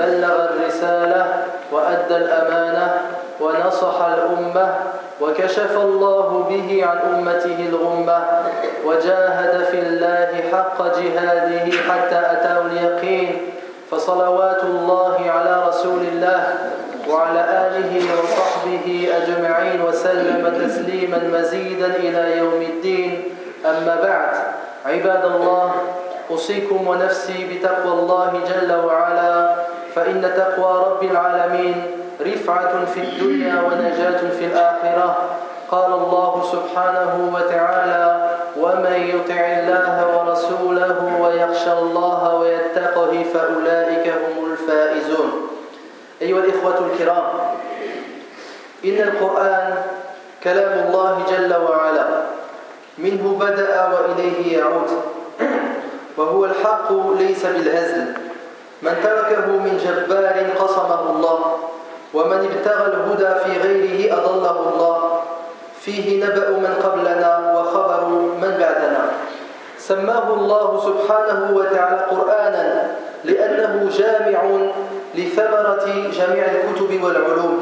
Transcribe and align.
بلغ 0.00 0.36
الرسالة 0.48 1.22
وأدى 1.72 2.16
الأمانة 2.16 3.00
ونصح 3.40 3.96
الأمة 4.00 4.74
وكشف 5.20 5.76
الله 5.76 6.46
به 6.48 6.68
عن 6.88 6.98
أمته 7.14 7.58
الغمة 7.68 8.18
وجاهد 8.84 9.64
في 9.70 9.78
الله 9.78 10.30
حق 10.52 10.78
جهاده 10.98 11.66
حتى 11.88 12.18
أتاه 12.32 12.60
اليقين 12.66 13.36
فصلوات 13.90 14.62
الله 14.62 15.16
على 15.30 15.68
رسول 15.68 16.02
الله 16.12 16.42
وعلى 17.08 17.42
آله 17.66 17.92
وصحبه 18.22 19.08
أجمعين 19.18 19.80
وسلم 19.82 20.42
تسليما 20.64 21.20
مزيدا 21.34 21.86
إلى 21.86 22.38
يوم 22.38 22.62
الدين. 22.62 23.24
أما 23.66 23.94
بعد 24.02 24.32
عباد 24.86 25.24
الله 25.24 25.72
أوصيكم 26.30 26.88
ونفسي 26.88 27.38
بتقوى 27.50 27.92
الله 27.92 28.40
جل 28.48 28.72
وعلا. 28.86 29.49
فإن 29.94 30.32
تقوى 30.36 30.84
رب 30.86 31.02
العالمين 31.02 31.76
رفعة 32.20 32.84
في 32.84 33.00
الدنيا 33.00 33.62
ونجاة 33.62 34.30
في 34.38 34.44
الآخرة. 34.44 35.16
قال 35.70 35.92
الله 35.92 36.32
سبحانه 36.52 37.30
وتعالى 37.34 38.30
ومن 38.56 38.96
يطع 39.14 39.40
الله 39.40 39.96
ورسوله 40.16 40.98
ويخشى 41.22 41.72
الله 41.72 42.34
ويتقه 42.34 43.24
فأولئك 43.34 44.06
هم 44.08 44.52
الفائزون. 44.52 45.48
أيها 46.22 46.38
الإخوة 46.38 46.78
الكرام 46.86 47.24
إن 48.84 48.98
القرآن 49.08 49.74
كلام 50.44 50.86
الله 50.86 51.22
جل 51.30 51.54
وعلا 51.56 52.06
منه 52.98 53.36
بدأ 53.40 53.88
وإليه 53.88 54.58
يعود 54.58 54.90
وهو 56.16 56.44
الحق 56.44 56.92
ليس 57.18 57.46
بالهزل. 57.46 58.29
من 58.82 58.94
تركه 59.04 59.46
من 59.46 59.74
جبار 59.84 60.36
قصمه 60.58 61.10
الله 61.10 61.56
ومن 62.14 62.40
ابتغى 62.50 62.86
الهدى 62.86 63.30
في 63.44 63.68
غيره 63.68 64.18
أضله 64.18 64.56
الله. 64.72 65.20
فيه 65.80 66.24
نبأ 66.24 66.50
من 66.50 66.74
قبلنا 66.84 67.32
وخبر 67.56 68.04
من 68.42 68.52
بعدنا. 68.60 69.02
سماه 69.78 70.34
الله 70.34 70.66
سبحانه 70.84 71.40
وتعالى 71.56 72.00
قرآنا 72.10 72.90
لأنه 73.24 73.90
جامع 73.98 74.40
لثمرة 75.14 75.86
جميع 76.18 76.44
الكتب 76.44 77.04
والعلوم 77.04 77.58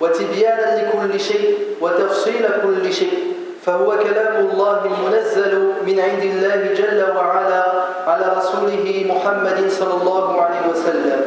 وتبيانا 0.00 0.68
لكل 0.82 1.20
شيء 1.20 1.58
وتفصيل 1.80 2.46
كل 2.62 2.92
شيء. 2.92 3.39
فهو 3.66 3.90
كلام 3.90 4.36
الله 4.50 4.80
المنزل 4.84 5.72
من 5.86 6.00
عند 6.00 6.22
الله 6.22 6.74
جل 6.74 7.16
وعلا 7.16 7.64
على 8.06 8.26
رسوله 8.38 9.06
محمد 9.08 9.70
صلى 9.70 9.94
الله 10.02 10.42
عليه 10.42 10.62
وسلم. 10.72 11.20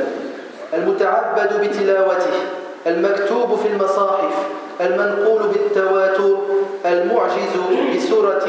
المتعبد 0.74 1.62
بتلاوته 1.62 2.36
المكتوب 2.88 3.56
في 3.56 3.68
المصاحف 3.68 4.36
المنقول 4.82 5.42
بالتواتر 5.48 6.38
المعجز 6.86 7.54
بسورة 7.96 8.48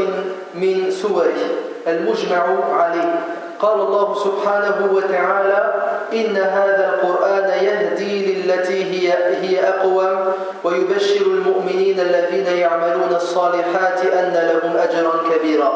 من 0.54 0.90
سوره 0.90 1.40
المجمع 1.86 2.44
عليه. 2.72 3.20
قال 3.60 3.80
الله 3.80 4.14
سبحانه 4.14 4.88
وتعالى 4.92 5.83
إن 6.14 6.36
هذا 6.36 6.94
القرآن 6.94 7.64
يهدي 7.64 8.34
للتي 8.34 8.84
هي, 8.84 9.12
هي 9.40 9.68
أقوم 9.68 10.32
ويبشر 10.64 11.26
المؤمنين 11.26 12.00
الذين 12.00 12.46
يعملون 12.46 13.14
الصالحات 13.16 14.06
أن 14.06 14.32
لهم 14.32 14.76
أجرا 14.76 15.12
كبيرا. 15.30 15.72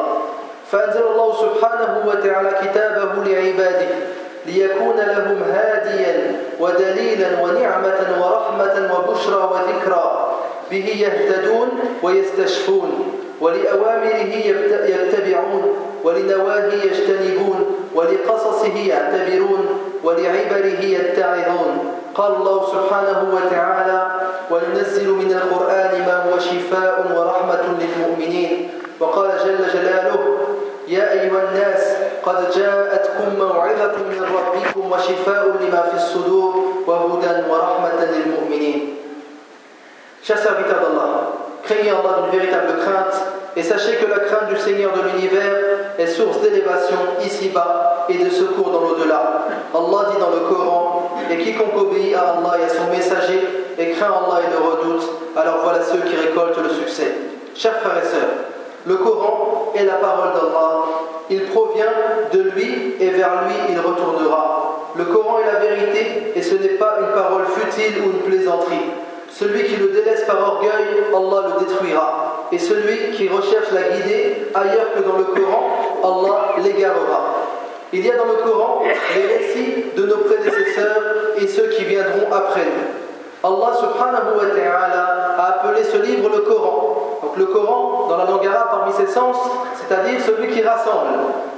فأنزل 0.71 1.03
الله 1.11 1.33
سبحانه 1.33 2.03
وتعالى 2.07 2.49
كتابه 2.61 3.23
لعباده 3.23 3.87
ليكون 4.45 4.95
لهم 4.97 5.43
هاديا 5.53 6.35
ودليلا 6.59 7.41
ونعمة 7.43 7.99
ورحمة 8.21 8.75
وبشرى 8.93 9.49
وذكرى. 9.51 10.35
به 10.71 10.85
يهتدون 10.99 11.69
ويستشفون 12.03 13.13
ولأوامره 13.41 14.33
يتبعون 14.85 15.75
ولنواهي 16.03 16.77
يجتنبون 16.87 17.75
ولقصصه 17.95 18.77
يعتبرون. 18.77 19.88
ولعبره 20.03 20.81
يتعظون. 20.81 21.73
قال 22.15 22.31
الله 22.35 22.57
سبحانه 22.67 23.19
وتعالى 23.35 24.01
وننزل 24.51 25.07
من 25.09 25.31
القرآن 25.31 25.93
ما 26.07 26.15
هو 26.25 26.39
شفاء 26.39 26.95
ورحمة 27.15 27.63
للمؤمنين. 27.79 28.69
وقال 28.99 29.29
جل 29.45 29.61
جلاله 29.73 30.37
يا 30.87 31.11
أيها 31.11 31.39
الناس 31.49 31.83
قد 32.25 32.51
جاءتكم 32.51 33.27
موعظة 33.39 33.95
من 34.09 34.21
ربكم 34.37 34.91
وشفاء 34.91 35.43
لما 35.61 35.81
في 35.81 35.95
الصدور 35.95 36.53
وهدى 36.87 37.33
ورحمة 37.49 37.99
للمؤمنين. 38.03 38.79
Chers 40.21 40.41
serviteurs 40.43 40.81
d'Allah, 40.83 41.31
craignez 41.63 41.91
Allah 41.91 42.13
d'une 42.19 42.39
véritable 42.39 42.75
crainte. 42.83 43.38
Et 43.55 43.63
sachez 43.63 43.95
que 43.95 44.05
la 44.05 44.19
crainte 44.19 44.49
du 44.49 44.57
Seigneur 44.57 44.91
de 44.93 45.01
l'univers 45.01 45.55
est 45.97 46.07
source 46.07 46.41
d'élévation 46.41 46.97
ici-bas 47.25 48.05
et 48.09 48.17
de 48.17 48.29
secours 48.29 48.71
dans 48.71 48.81
l'au-delà. 48.81 49.47
Allah 49.73 50.11
dit 50.11 50.19
dans 50.19 50.29
le 50.29 50.49
Coran 50.49 51.11
Et 51.29 51.37
quiconque 51.37 51.75
obéit 51.77 52.15
à 52.15 52.37
Allah 52.37 52.57
et 52.59 52.65
à 52.65 52.69
son 52.69 52.89
messager 52.89 53.39
et 53.77 53.91
craint 53.91 54.07
Allah 54.07 54.41
et 54.47 54.51
le 54.51 54.57
redoute, 54.57 55.09
alors 55.35 55.59
voilà 55.63 55.79
ceux 55.81 55.99
qui 55.99 56.15
récoltent 56.15 56.61
le 56.61 56.69
succès. 56.69 57.13
Chers 57.55 57.79
frères 57.79 58.03
et 58.03 58.07
sœurs, 58.07 58.29
le 58.85 58.95
Coran 58.95 59.73
est 59.75 59.85
la 59.85 59.95
parole 59.95 60.33
d'Allah. 60.33 60.85
Il 61.29 61.43
provient 61.45 61.85
de 62.33 62.41
lui 62.41 62.95
et 62.99 63.09
vers 63.09 63.43
lui 63.45 63.55
il 63.69 63.79
retournera. 63.79 64.89
Le 64.95 65.05
Coran 65.05 65.39
est 65.39 65.51
la 65.51 65.59
vérité 65.59 66.33
et 66.35 66.41
ce 66.41 66.55
n'est 66.55 66.77
pas 66.77 66.97
une 66.99 67.13
parole 67.13 67.45
futile 67.45 68.01
ou 68.01 68.11
une 68.11 68.31
plaisanterie. 68.31 68.89
Celui 69.31 69.63
qui 69.65 69.75
le 69.75 69.89
délaisse 69.89 70.23
par 70.25 70.41
orgueil, 70.41 71.03
Allah 71.13 71.47
le 71.47 71.65
détruira. 71.65 72.28
Et 72.51 72.57
celui 72.57 73.11
qui 73.11 73.27
recherche 73.27 73.71
la 73.71 73.95
guider 73.95 74.47
ailleurs 74.55 74.93
que 74.95 75.01
dans 75.01 75.17
le 75.17 75.25
Coran, 75.25 75.69
Allah 76.03 76.55
l'égarera. 76.63 77.35
Il 77.93 78.05
y 78.05 78.11
a 78.11 78.17
dans 78.17 78.25
le 78.25 78.43
Coran 78.43 78.83
les 79.15 79.37
récits 79.37 79.85
de 79.95 80.05
nos 80.05 80.17
prédécesseurs 80.17 81.01
et 81.37 81.47
ceux 81.47 81.67
qui 81.69 81.85
viendront 81.85 82.31
après 82.31 82.61
nous. 82.65 83.49
Allah 83.49 83.73
subhanahu 83.73 84.37
wa 84.37 84.55
ta'ala 84.55 85.35
a 85.37 85.47
appelé 85.47 85.83
ce 85.83 85.97
livre 85.97 86.29
le 86.29 86.39
Coran. 86.39 87.19
Donc 87.23 87.37
le 87.37 87.45
Coran, 87.45 88.07
dans 88.09 88.17
la 88.17 88.25
langue 88.25 88.45
arabe, 88.45 88.67
parmi 88.71 88.93
ses 88.93 89.07
sens, 89.07 89.37
c'est-à-dire 89.75 90.19
celui 90.25 90.49
qui 90.49 90.61
rassemble. 90.61 91.09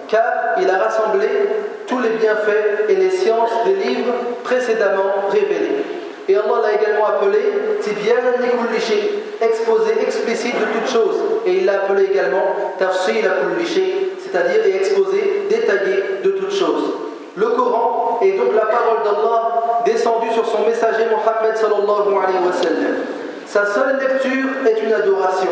Car 0.07 0.59
il 0.61 0.69
a 0.69 0.77
rassemblé 0.77 1.27
tous 1.87 1.99
les 1.99 2.09
bienfaits 2.09 2.89
et 2.89 2.95
les 2.95 3.09
sciences 3.09 3.51
des 3.65 3.73
livres 3.75 4.13
précédemment 4.43 5.29
révélés. 5.29 6.00
Et 6.29 6.35
Allah 6.35 6.61
l'a 6.63 6.81
également 6.81 7.07
appelé 7.07 7.39
Tibyan 7.81 8.17
al 8.17 9.47
exposé 9.47 9.93
explicite 10.01 10.55
de 10.55 10.65
toutes 10.65 10.91
choses. 10.91 11.17
Et 11.45 11.53
il 11.57 11.65
l'a 11.65 11.83
appelé 11.83 12.05
également 12.05 12.73
Tafsil 12.77 13.25
al 13.25 13.57
c'est-à-dire 13.65 14.75
exposé, 14.75 15.47
détaillé 15.49 16.03
de 16.23 16.29
toutes 16.31 16.53
choses. 16.53 16.93
Le 17.35 17.47
Coran 17.47 18.19
est 18.21 18.33
donc 18.33 18.53
la 18.55 18.65
parole 18.65 19.03
d'Allah 19.03 19.83
descendue 19.85 20.31
sur 20.33 20.45
son 20.45 20.65
messager 20.67 21.05
Mohammed 21.09 21.55
sallallahu 21.55 22.15
alayhi 22.23 22.45
wa 22.45 22.53
sallam. 22.53 22.95
Sa 23.45 23.65
seule 23.65 23.99
lecture 23.99 24.49
est 24.65 24.83
une 24.85 24.93
adoration. 24.93 25.49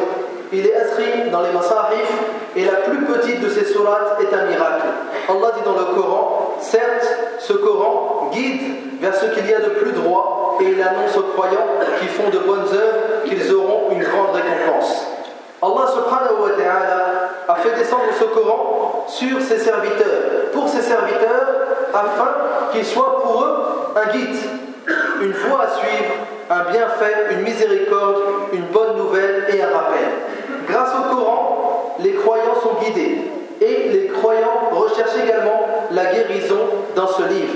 Il 0.51 0.65
est 0.65 0.75
inscrit 0.75 1.29
dans 1.31 1.41
les 1.41 1.51
masahif 1.51 2.09
et 2.55 2.65
la 2.65 2.77
plus 2.77 3.05
petite 3.05 3.39
de 3.41 3.49
ces 3.49 3.65
sourates 3.65 4.19
est 4.19 4.33
un 4.33 4.45
miracle. 4.45 4.87
Allah 5.29 5.51
dit 5.55 5.63
dans 5.63 5.77
le 5.77 5.95
Coran, 5.95 6.57
certes, 6.59 7.07
ce 7.37 7.53
Coran 7.53 8.31
guide 8.33 8.99
vers 8.99 9.15
ce 9.15 9.25
qu'il 9.27 9.47
y 9.47 9.53
a 9.53 9.59
de 9.59 9.69
plus 9.69 9.91
droit 9.91 10.57
et 10.59 10.65
il 10.65 10.81
annonce 10.81 11.15
aux 11.17 11.33
croyants 11.33 11.67
qui 11.99 12.07
font 12.07 12.29
de 12.29 12.39
bonnes 12.39 12.65
œuvres 12.73 13.23
qu'ils 13.25 13.53
auront 13.53 13.91
une 13.91 14.03
grande 14.03 14.33
récompense. 14.33 15.05
Allah 15.61 15.87
subhanahu 15.93 16.41
wa 16.41 16.49
ta'ala 16.57 17.29
a 17.47 17.55
fait 17.55 17.77
descendre 17.77 18.05
ce 18.17 18.23
Coran 18.23 19.05
sur 19.07 19.41
ses 19.41 19.59
serviteurs, 19.59 20.49
pour 20.51 20.67
ses 20.67 20.81
serviteurs, 20.81 21.47
afin 21.93 22.71
qu'il 22.71 22.85
soit 22.85 23.21
pour 23.21 23.43
eux 23.43 23.65
un 23.95 24.11
guide, 24.11 24.35
une 25.21 25.31
voie 25.31 25.63
à 25.63 25.77
suivre, 25.77 26.13
un 26.49 26.71
bienfait, 26.71 27.27
une 27.31 27.41
miséricorde, 27.41 28.21
une 28.53 28.65
bonne 28.65 28.97
nouvelle 28.97 29.45
et 29.53 29.61
un 29.61 29.67
rappel. 29.67 30.07
Grâce 30.69 30.91
au 30.99 31.15
Coran, 31.15 31.95
les 31.99 32.13
croyants 32.13 32.55
sont 32.61 32.83
guidés 32.85 33.21
et 33.61 33.89
les 33.89 34.07
croyants 34.07 34.69
recherchent 34.71 35.17
également 35.23 35.61
la 35.91 36.05
guérison 36.05 36.59
dans 36.95 37.07
ce 37.07 37.23
livre. 37.23 37.55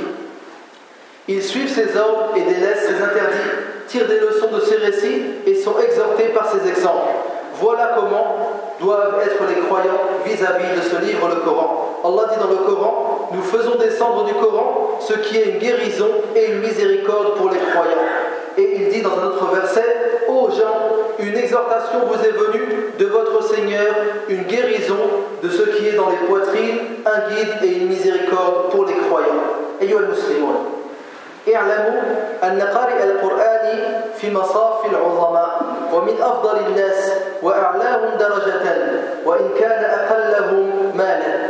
Ils 1.27 1.44
suivent 1.44 1.71
ses 1.71 1.95
ordres 1.98 2.31
et 2.36 2.42
délaissent 2.42 2.88
ses 2.88 3.01
interdits, 3.01 3.50
tirent 3.88 4.07
des 4.07 4.19
leçons 4.19 4.50
de 4.51 4.60
ses 4.60 4.77
récits 4.77 5.21
et 5.45 5.56
sont 5.56 5.75
exhortés 5.80 6.30
par 6.30 6.51
ses 6.51 6.68
exemples. 6.68 7.12
Voilà 7.62 7.92
comment 7.95 8.50
doivent 8.81 9.21
être 9.24 9.44
les 9.48 9.62
croyants 9.62 10.01
vis-à-vis 10.25 10.75
de 10.75 10.81
ce 10.81 11.06
livre, 11.06 11.30
le 11.30 11.36
Coran. 11.36 12.01
Allah 12.04 12.24
dit 12.33 12.39
dans 12.39 12.50
le 12.50 12.68
Coran, 12.68 13.30
nous 13.31 13.44
faisons 13.44 13.75
descendre 13.75 14.25
du 14.25 14.33
Coran 14.33 14.98
ce 15.00 15.13
qui 15.13 15.38
est 15.38 15.45
une 15.45 15.59
guérison 15.59 16.09
et 16.36 16.51
une 16.51 16.59
miséricorde 16.59 17.36
pour 17.36 17.50
les 17.51 17.59
croyants. 17.59 18.04
Et 18.57 18.75
il 18.81 18.89
dit 18.89 19.01
dans 19.01 19.18
un 19.18 19.27
autre 19.27 19.45
verset, 19.54 19.86
exhortation 21.52 22.00
vous 22.06 22.25
est 22.25 22.32
venue 22.32 22.93
de 22.99 23.06
votre 23.06 23.43
Seigneur, 23.44 23.94
une 24.28 24.43
guérison 24.44 24.99
de 25.43 25.49
ce 25.49 25.62
qui 25.62 25.88
est 25.88 25.93
dans 25.93 26.10
les 26.10 26.26
poitrines, 26.28 26.78
un 27.06 27.28
guide 27.28 27.62
et 27.62 27.78
une 27.78 27.88
miséricorde 27.88 28.70
pour 28.70 28.84
les 28.87 28.94
croyants. 28.94 29.58
أيها 29.82 29.99
المسلمون 29.99 30.56
اعلموا 31.55 32.00
أن 32.44 32.62
قارئ 32.62 33.05
القرآن 33.05 33.66
في 34.16 34.34
مصاف 34.34 34.87
العظماء 34.87 35.62
ومن 35.93 36.14
أفضل 36.22 36.58
الناس 36.66 37.12
وأعلاهم 37.43 38.19
درجة 38.19 38.62
وإن 39.25 39.49
كان 39.60 39.84
أقلهم 39.84 40.93
مالا 40.96 41.49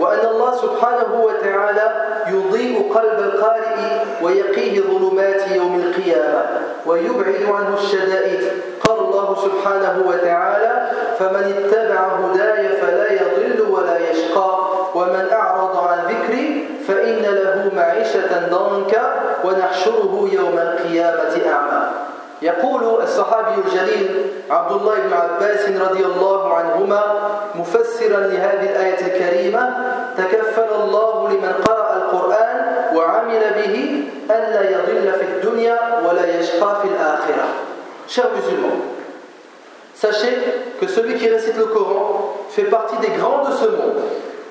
وأن 0.00 0.26
الله 0.28 0.56
سبحانه 0.56 1.24
وتعالى 1.24 1.92
يضيء 2.28 2.92
قلب 2.94 3.18
القارئ 3.18 3.64
ويقيه 4.22 4.80
ظلمات 4.80 5.48
يوم 5.50 5.80
القيامة 5.80 6.42
ويبعد 6.86 7.42
عنه 7.48 7.76
الشدائد. 7.78 8.40
قال 8.88 8.98
الله 8.98 9.36
سبحانه 9.44 10.02
وتعالى 10.06 10.90
فمن 11.18 11.44
اتبع 11.58 12.00
هداي 12.00 12.68
فلا 12.68 13.12
يضل 13.12 13.60
ولا 13.70 14.10
يشقى 14.10 14.58
ومن 14.94 15.26
أعرض 15.32 15.76
عن 15.76 15.98
ذكري 16.08 16.68
فإن 16.88 17.22
له 17.22 17.70
معيشة 17.76 18.48
ضنكا 18.50 19.14
ونحشره 19.44 20.28
يوم 20.32 20.58
القيامة 20.58 21.34
أعمى. 21.52 22.13
يقول 22.44 23.02
الصحابي 23.02 23.60
الجليل 23.66 24.30
عبد 24.50 24.72
الله 24.72 24.94
بن 24.94 25.12
عباس 25.12 25.68
رضي 25.68 26.04
الله 26.04 26.54
عنهما 26.54 27.02
مفسرا 27.54 28.20
لهذه 28.20 28.70
الآية 28.70 29.00
الكريمة 29.06 29.74
تكفل 30.18 30.68
الله 30.82 31.28
لمن 31.28 31.52
قرأ 31.64 31.96
القرآن 31.96 32.74
وعمل 32.96 33.40
به 33.56 34.04
ألا 34.30 34.70
يضل 34.70 35.12
في 35.12 35.22
الدنيا 35.22 35.78
ولا 36.08 36.40
يشقى 36.40 36.76
في 36.82 36.88
الآخرة 36.88 37.44
Chers 38.06 38.28
musulmans, 38.36 38.84
sachez 39.94 40.36
que 40.78 40.86
celui 40.86 41.14
qui 41.14 41.26
récite 41.26 41.56
le 41.56 41.64
Coran 41.64 42.36
fait 42.50 42.64
partie 42.64 42.98
des 42.98 43.16
grands 43.18 43.48
de 43.48 43.52
ce 43.54 43.64
monde, 43.64 44.02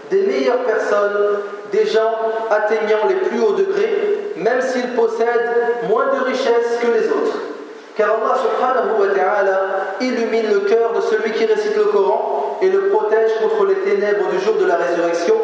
des 0.10 0.24
meilleures 0.24 0.64
personnes, 0.64 1.38
des 1.72 1.86
gens 1.86 2.16
atteignant 2.50 3.06
les 3.08 3.16
plus 3.28 3.40
hauts 3.42 3.54
degrés, 3.54 4.32
même 4.38 4.60
s'ils 4.60 4.96
possèdent 4.96 5.52
moins 5.88 6.08
de 6.16 6.24
richesses 6.26 6.80
que 6.82 6.88
les 6.88 7.08
autres. 7.10 7.53
Car 7.96 8.10
Allah 8.10 8.36
subhanahu 8.42 9.00
wa 9.02 9.14
ta'ala 9.14 9.60
illumine 10.02 10.50
le 10.52 10.60
cœur 10.62 10.94
de 10.94 11.02
celui 11.02 11.32
qui 11.32 11.46
récite 11.46 11.76
le 11.76 11.86
Coran 11.86 12.58
et 12.62 12.70
le 12.70 12.90
protège 12.90 13.32
contre 13.42 13.66
les 13.66 13.76
ténèbres 13.76 14.30
du 14.32 14.40
jour 14.40 14.56
de 14.56 14.66
la 14.66 14.78
résurrection 14.78 15.36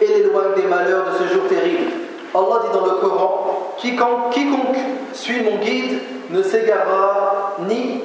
et 0.00 0.06
l'éloigne 0.06 0.54
des 0.56 0.62
malheurs 0.62 1.04
de 1.04 1.24
ce 1.24 1.34
jour 1.34 1.42
terrible. 1.48 1.90
Allah 2.34 2.62
dit 2.64 2.78
dans 2.78 2.86
le 2.86 2.92
Coran 2.92 3.74
Quiconque, 3.78 4.30
quiconque 4.32 4.76
suit 5.12 5.42
mon 5.42 5.56
guide 5.56 5.98
ne 6.30 6.42
s'égarera 6.42 7.56
ni 7.68 8.02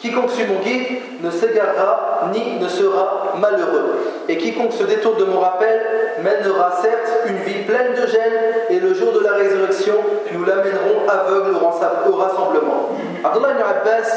Quiconque 0.00 0.30
suit 0.30 0.46
mon 0.46 0.60
guide 0.60 0.98
ne 1.22 1.30
s'égarera 1.30 2.30
ni 2.32 2.58
ne 2.58 2.68
sera 2.68 3.34
malheureux. 3.38 3.98
Et 4.28 4.38
quiconque 4.38 4.72
se 4.72 4.84
détourne 4.84 5.18
de 5.18 5.24
mon 5.24 5.40
rappel 5.40 5.78
mènera 6.22 6.72
certes 6.80 7.26
une 7.26 7.36
vie 7.36 7.62
pleine 7.64 7.92
de 7.92 8.06
gêne 8.06 8.32
et 8.70 8.80
le 8.80 8.94
jour 8.94 9.12
de 9.12 9.20
la 9.20 9.32
résurrection, 9.32 9.94
nous 10.32 10.44
l'amènerons 10.44 11.06
aveugle 11.06 11.54
au 11.56 12.16
rassemblement. 12.16 12.90
Abdullah 13.22 13.50
ibn 13.50 13.62
Abbas 13.62 14.10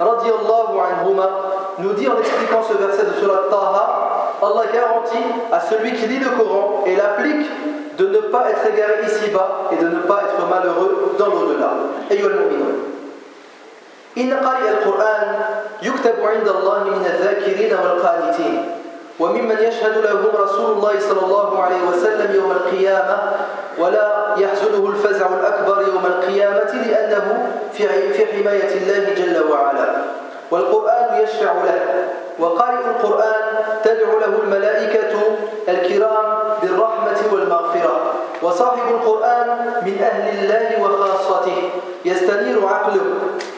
anhuma, 0.00 1.30
nous 1.78 1.92
dit 1.94 2.08
en 2.08 2.18
expliquant 2.18 2.62
ce 2.62 2.74
verset 2.74 3.06
de 3.06 3.20
Surat 3.20 3.44
Taha, 3.48 4.34
Allah 4.42 4.62
garantit 4.72 5.24
à 5.52 5.60
celui 5.60 5.92
qui 5.94 6.06
lit 6.06 6.18
le 6.18 6.30
Coran 6.30 6.84
et 6.86 6.96
l'applique 6.96 7.48
de 7.96 8.06
ne 8.06 8.18
pas 8.18 8.50
être 8.50 8.66
égaré 8.74 9.06
ici-bas 9.06 9.70
et 9.72 9.82
de 9.82 9.88
ne 9.88 10.00
pas 10.00 10.22
être 10.24 10.48
malheureux 10.48 11.14
dans 11.18 11.26
l'au-delà. 11.26 11.70
إن 14.18 14.34
قارئ 14.34 14.68
القرآن 14.68 15.40
يكتب 15.82 16.14
عند 16.24 16.48
الله 16.48 16.84
من 16.84 17.06
الذاكرين 17.06 17.72
والقانتين 17.78 18.70
وممن 19.20 19.58
يشهد 19.58 19.98
لهم 19.98 20.26
رسول 20.34 20.72
الله 20.72 20.92
صلى 21.00 21.22
الله 21.26 21.62
عليه 21.62 21.82
وسلم 21.88 22.34
يوم 22.34 22.50
القيامة 22.50 23.18
ولا 23.78 24.34
يحزنه 24.38 24.88
الفزع 24.88 25.26
الأكبر 25.26 25.82
يوم 25.82 26.06
القيامة 26.06 26.72
لأنه 26.86 27.52
في 27.72 27.88
حماية 28.26 28.72
الله 28.76 29.14
جل 29.14 29.50
وعلا. 29.50 29.86
والقرآن 30.50 31.22
يشفع 31.22 31.52
له 31.52 32.08
وقارئ 32.38 32.78
القرآن 32.78 33.42
تدعو 33.84 34.18
له 34.18 34.38
الملائكة 34.42 35.12
الكرام 35.68 36.38
بالرحمة 36.62 37.18
والمغفرة. 37.32 38.19
وصاحب 38.42 38.88
القرآن 38.90 39.48
من 39.86 39.96
أهل 40.02 40.38
الله 40.38 40.82
وخاصته. 40.82 41.70
يستنير 42.04 42.66
عقله 42.66 43.00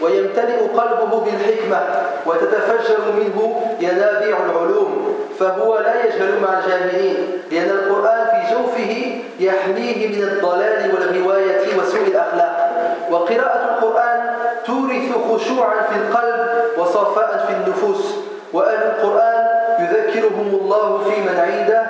ويمتلئ 0.02 0.58
قلبه 0.58 1.20
بالحكمة 1.20 1.80
وتتفجر 2.26 2.98
منه 3.16 3.62
ينابيع 3.80 4.36
العلوم 4.50 5.16
فهو 5.38 5.78
لا 5.78 6.04
يجهل 6.04 6.40
مع 6.42 6.58
الجاهلين 6.58 7.16
لأن 7.50 7.70
القرآن 7.70 8.26
في 8.26 8.54
جوفه 8.54 8.92
يحميه 9.40 10.08
من 10.08 10.22
الضلال 10.22 10.94
والغواية 10.94 11.78
وسوء 11.78 12.06
الأخلاق. 12.06 12.72
وقراءة 13.10 13.74
القرآن 13.74 14.20
تورث 14.66 15.08
خشوعا 15.30 15.82
في 15.82 15.96
القلب 15.96 16.42
وصفاء 16.78 17.46
في 17.48 17.52
النفوس 17.52 18.14
وأهل 18.52 18.82
القرآن 18.82 19.46
يذكرهم 19.92 20.48
الله 20.60 21.04
في 21.04 21.20
من 21.20 21.36
عنده 21.38 21.82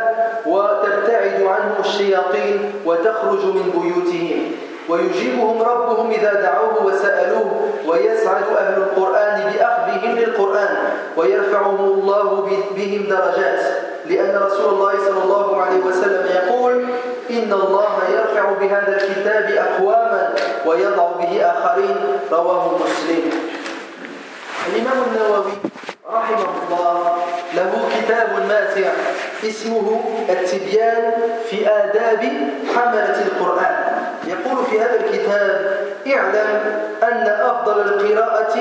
وتبتعد 0.46 1.42
عنهم 1.42 1.74
الشياطين 1.80 2.72
وتخرج 2.86 3.44
من 3.44 3.70
بيوتهم. 3.74 4.52
ويجيبهم 4.88 5.62
ربهم 5.62 6.10
إذا 6.10 6.32
دعوه 6.34 6.86
وسألوه 6.86 7.68
ويسعد 7.86 8.42
أهل 8.58 8.82
القرآن 8.82 9.52
بأخذهم 9.52 10.18
للقرآن 10.18 10.76
ويرفعهم 11.16 11.84
الله 11.84 12.48
بهم 12.76 13.02
درجات. 13.08 13.62
لأن 14.06 14.42
رسول 14.42 14.74
الله 14.74 14.92
صلى 15.08 15.22
الله 15.24 15.62
عليه 15.62 15.80
وسلم 15.84 16.26
يقول 16.34 16.72
إن 17.30 17.52
الله 17.52 17.92
يرفع 18.14 18.52
بهذا 18.60 18.96
الكتاب 19.02 19.46
أقواما 19.66 20.34
ويضع 20.66 21.06
به 21.20 21.42
آخرين. 21.42 21.96
رواه 22.32 22.70
مسلم. 22.84 23.30
الإمام 24.68 24.98
النووي 25.06 25.71
رحمه 26.12 26.46
الله 26.68 27.16
له 27.54 27.70
كتاب 27.96 28.28
ماتع 28.48 28.90
اسمه 29.44 30.00
التبيان 30.28 31.12
في 31.50 31.68
آداب 31.68 32.22
حملة 32.74 33.16
القرآن. 33.26 33.74
يقول 34.26 34.64
في 34.70 34.80
هذا 34.80 35.00
الكتاب 35.00 35.76
اعلم 36.06 36.60
أن 37.02 37.26
أفضل 37.26 37.80
القراءة 37.80 38.56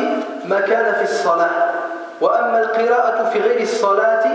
ما 0.45 0.59
كان 0.59 0.93
في 0.93 1.03
الصلاة 1.03 1.69
وأما 2.21 2.59
القراءة 2.59 3.29
في 3.29 3.39
غير 3.39 3.61
الصلاة 3.61 4.25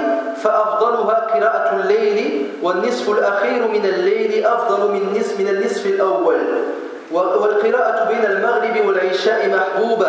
فأفضلها 0.43 1.15
قراءة 1.15 1.77
الليل 1.77 2.51
والنصف 2.63 3.11
الأخير 3.11 3.69
من 3.69 3.85
الليل 3.85 4.47
أفضل 4.47 4.93
من 4.93 5.23
من 5.39 5.49
النصف 5.49 5.87
الأول. 5.87 6.39
والقراءة 7.13 8.09
بين 8.09 8.25
المغرب 8.25 8.87
والعشاء 8.87 9.49
محبوبة 9.49 10.09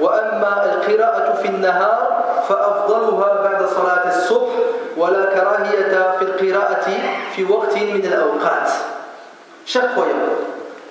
وأما 0.00 0.64
القراءة 0.64 1.34
في 1.42 1.48
النهار 1.48 2.24
فأفضلها 2.48 3.42
بعد 3.42 3.66
صلاة 3.66 4.08
الصبح 4.08 4.52
ولا 4.96 5.24
كراهية 5.24 6.12
في 6.18 6.22
القراءة 6.22 6.86
في 7.34 7.44
وقت 7.44 7.76
من 7.76 8.04
الأوقات 8.04 8.70
Chaque 9.64 9.92
croyant, 9.92 10.42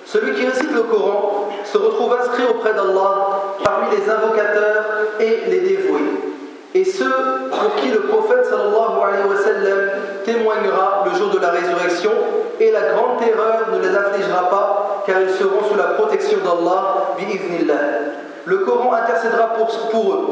celui 0.06 0.32
qui 0.32 0.46
récite 0.46 0.72
le 0.72 0.82
Coran 0.84 1.50
se 1.62 1.76
retrouve 1.76 2.16
inscrit 2.18 2.44
auprès 2.48 2.72
d'Allah 2.72 3.42
parmi 3.62 3.94
les 3.94 4.10
invocateurs 4.10 4.84
et 5.20 5.42
les 5.46 5.60
dévoués. 5.60 6.00
Et 6.74 6.84
ceux 6.86 7.12
pour 7.50 7.76
qui 7.76 7.90
le 7.90 8.00
prophète 8.00 8.46
sallallahu 8.46 8.96
alayhi 9.06 9.28
wa 9.28 9.36
sallam 9.36 9.90
témoignera 10.24 11.04
le 11.04 11.18
jour 11.18 11.28
de 11.28 11.38
la 11.38 11.50
résurrection 11.50 12.12
et 12.58 12.70
la 12.70 12.80
grande 12.94 13.18
terreur 13.18 13.68
ne 13.70 13.78
les 13.78 13.94
affligera 13.94 14.48
pas 14.48 14.91
car 15.06 15.20
ils 15.20 15.30
seront 15.30 15.68
sous 15.68 15.76
la 15.76 15.94
protection 15.94 16.38
d'Allah 16.38 17.14
Le 18.44 18.58
Coran 18.58 18.92
intercédera 18.92 19.54
pour, 19.54 19.68
pour 19.90 20.14
eux. 20.14 20.28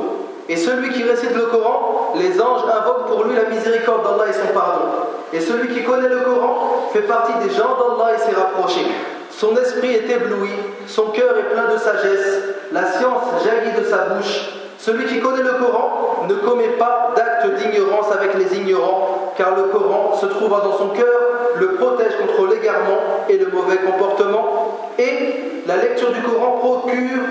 Et 0.49 0.57
celui 0.57 0.91
qui 0.91 1.05
récite 1.05 1.35
le 1.35 1.47
Coran, 1.47 2.15
les 2.17 2.41
anges 2.41 2.63
invoquent 2.65 3.07
pour 3.07 3.25
lui 3.25 3.37
la 3.37 3.45
miséricorde 3.45 4.03
d'Allah 4.03 4.31
et 4.31 4.33
son 4.33 4.53
pardon. 4.53 4.87
Et 5.33 5.41
celui 5.41 5.69
qui 5.75 5.85
connaît 5.85 6.09
le 6.09 6.21
Coran 6.21 6.89
fait 6.93 7.03
partie 7.03 7.35
des 7.47 7.55
gens 7.55 7.77
d'Allah 7.79 8.15
et 8.15 8.19
s'est 8.19 8.37
rapproché. 8.37 8.85
Son 9.31 9.57
esprit 9.57 9.93
est 9.93 10.11
ébloui, 10.11 10.51
son 10.87 11.07
cœur 11.07 11.37
est 11.39 11.55
plein 11.55 11.73
de 11.73 11.79
sagesse, 11.79 12.41
la 12.73 12.85
science 12.85 13.23
jaillit 13.45 13.79
de 13.81 13.85
sa 13.85 14.15
bouche. 14.15 14.51
Celui 14.81 15.05
qui 15.05 15.21
connaît 15.21 15.43
le 15.43 15.63
Coran 15.63 16.25
ne 16.27 16.35
commet 16.37 16.71
pas 16.79 17.13
d'actes 17.15 17.55
d'ignorance 17.57 18.11
avec 18.13 18.35
les 18.35 18.57
ignorants, 18.57 19.35
car 19.37 19.55
le 19.55 19.65
Coran 19.65 20.17
se 20.19 20.25
trouvant 20.25 20.61
dans 20.61 20.79
son 20.79 20.89
cœur 20.89 21.21
le 21.57 21.75
protège 21.75 22.17
contre 22.17 22.51
l'égarement 22.51 23.27
et 23.29 23.37
le 23.37 23.49
mauvais 23.49 23.77
comportement 23.77 24.89
Et 24.99 25.63
la 25.67 25.77
lecture 25.77 26.11
du 26.13 26.23
Coran 26.23 26.53
procure 26.59 27.25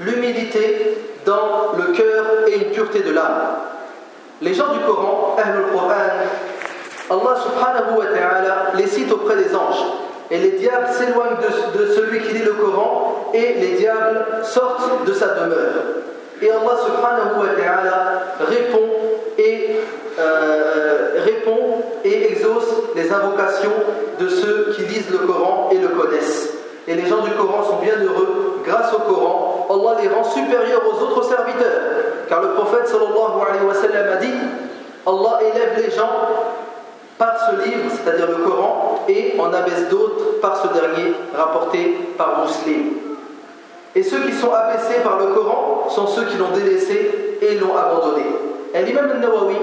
l'humilité 0.00 0.98
dans 1.24 1.72
le 1.78 1.92
cœur 1.94 2.24
et 2.46 2.56
une 2.56 2.70
pureté 2.72 3.00
de 3.00 3.12
l'âme. 3.12 3.56
Les 4.42 4.52
gens 4.52 4.74
du 4.74 4.80
Coran, 4.80 5.36
Ahlul 5.38 5.70
Quran, 5.72 5.88
Allah 7.10 7.40
subhanahu 7.40 7.98
wa 7.98 8.06
ta'ala 8.06 8.72
les 8.76 8.86
cite 8.86 9.10
auprès 9.10 9.36
des 9.36 9.54
anges. 9.54 9.84
Et 10.30 10.38
les 10.38 10.50
diables 10.52 10.88
s'éloignent 10.88 11.38
de, 11.74 11.86
celui 11.86 12.20
qui 12.20 12.34
lit 12.34 12.44
le 12.44 12.52
Coran 12.52 13.30
et 13.32 13.54
les 13.54 13.72
diables 13.78 14.26
sortent 14.42 15.04
de 15.06 15.12
sa 15.12 15.28
demeure. 15.28 16.02
Et 16.42 16.50
Allah 16.50 16.74
subhanahu 16.74 17.38
wa 17.38 17.54
ta'ala 17.54 18.22
répond 18.40 18.88
et, 19.38 19.76
euh, 20.18 21.20
répond 21.24 21.84
et 22.04 22.32
exauce 22.32 22.66
les 22.96 23.12
invocations 23.12 23.70
de 24.18 24.28
ceux 24.28 24.74
qui 24.74 24.82
lisent 24.82 25.10
le 25.10 25.18
Coran 25.18 25.70
et 25.70 25.78
le 25.78 25.86
connaissent. 25.88 26.50
Et 26.88 26.94
les 26.94 27.06
gens 27.06 27.20
du 27.20 27.30
Coran 27.30 27.62
sont 27.62 27.76
bien 27.76 27.94
heureux 27.94 28.60
grâce 28.66 28.92
au 28.92 28.98
Coran. 28.98 29.68
Allah 29.70 30.00
les 30.02 30.08
rend 30.08 30.24
supérieurs 30.24 30.82
aux 30.84 31.00
autres 31.04 31.22
serviteurs. 31.28 31.80
Car 32.28 32.42
le 32.42 32.48
prophète 32.54 32.88
sallallahu 32.88 33.38
alayhi 33.48 33.64
wa 33.64 33.74
sallam 33.74 34.08
a 34.12 34.16
dit 34.16 34.34
Allah 35.06 35.38
élève 35.42 35.74
les 35.76 35.94
gens 35.94 36.10
par 37.18 37.36
ce 37.38 37.68
livre, 37.68 37.88
c'est-à-dire 37.88 38.26
le 38.26 38.44
Coran, 38.44 39.04
et 39.08 39.36
en 39.38 39.52
abaisse 39.52 39.88
d'autres 39.88 40.40
par 40.40 40.56
ce 40.56 40.66
dernier, 40.74 41.14
rapporté 41.36 41.98
par 42.18 42.44
Muslim. 42.44 43.11
Et 43.94 44.02
ceux 44.02 44.20
qui 44.20 44.32
sont 44.32 44.52
abaissés 44.52 45.00
par 45.02 45.18
le 45.18 45.26
Coran 45.34 45.88
sont 45.90 46.06
ceux 46.06 46.24
qui 46.24 46.38
l'ont 46.38 46.50
délaissé 46.54 47.38
et 47.42 47.56
l'ont 47.56 47.76
abandonné. 47.76 48.24
Et 48.74 48.82
l'imam 48.82 49.10
al-Nawawi, 49.10 49.56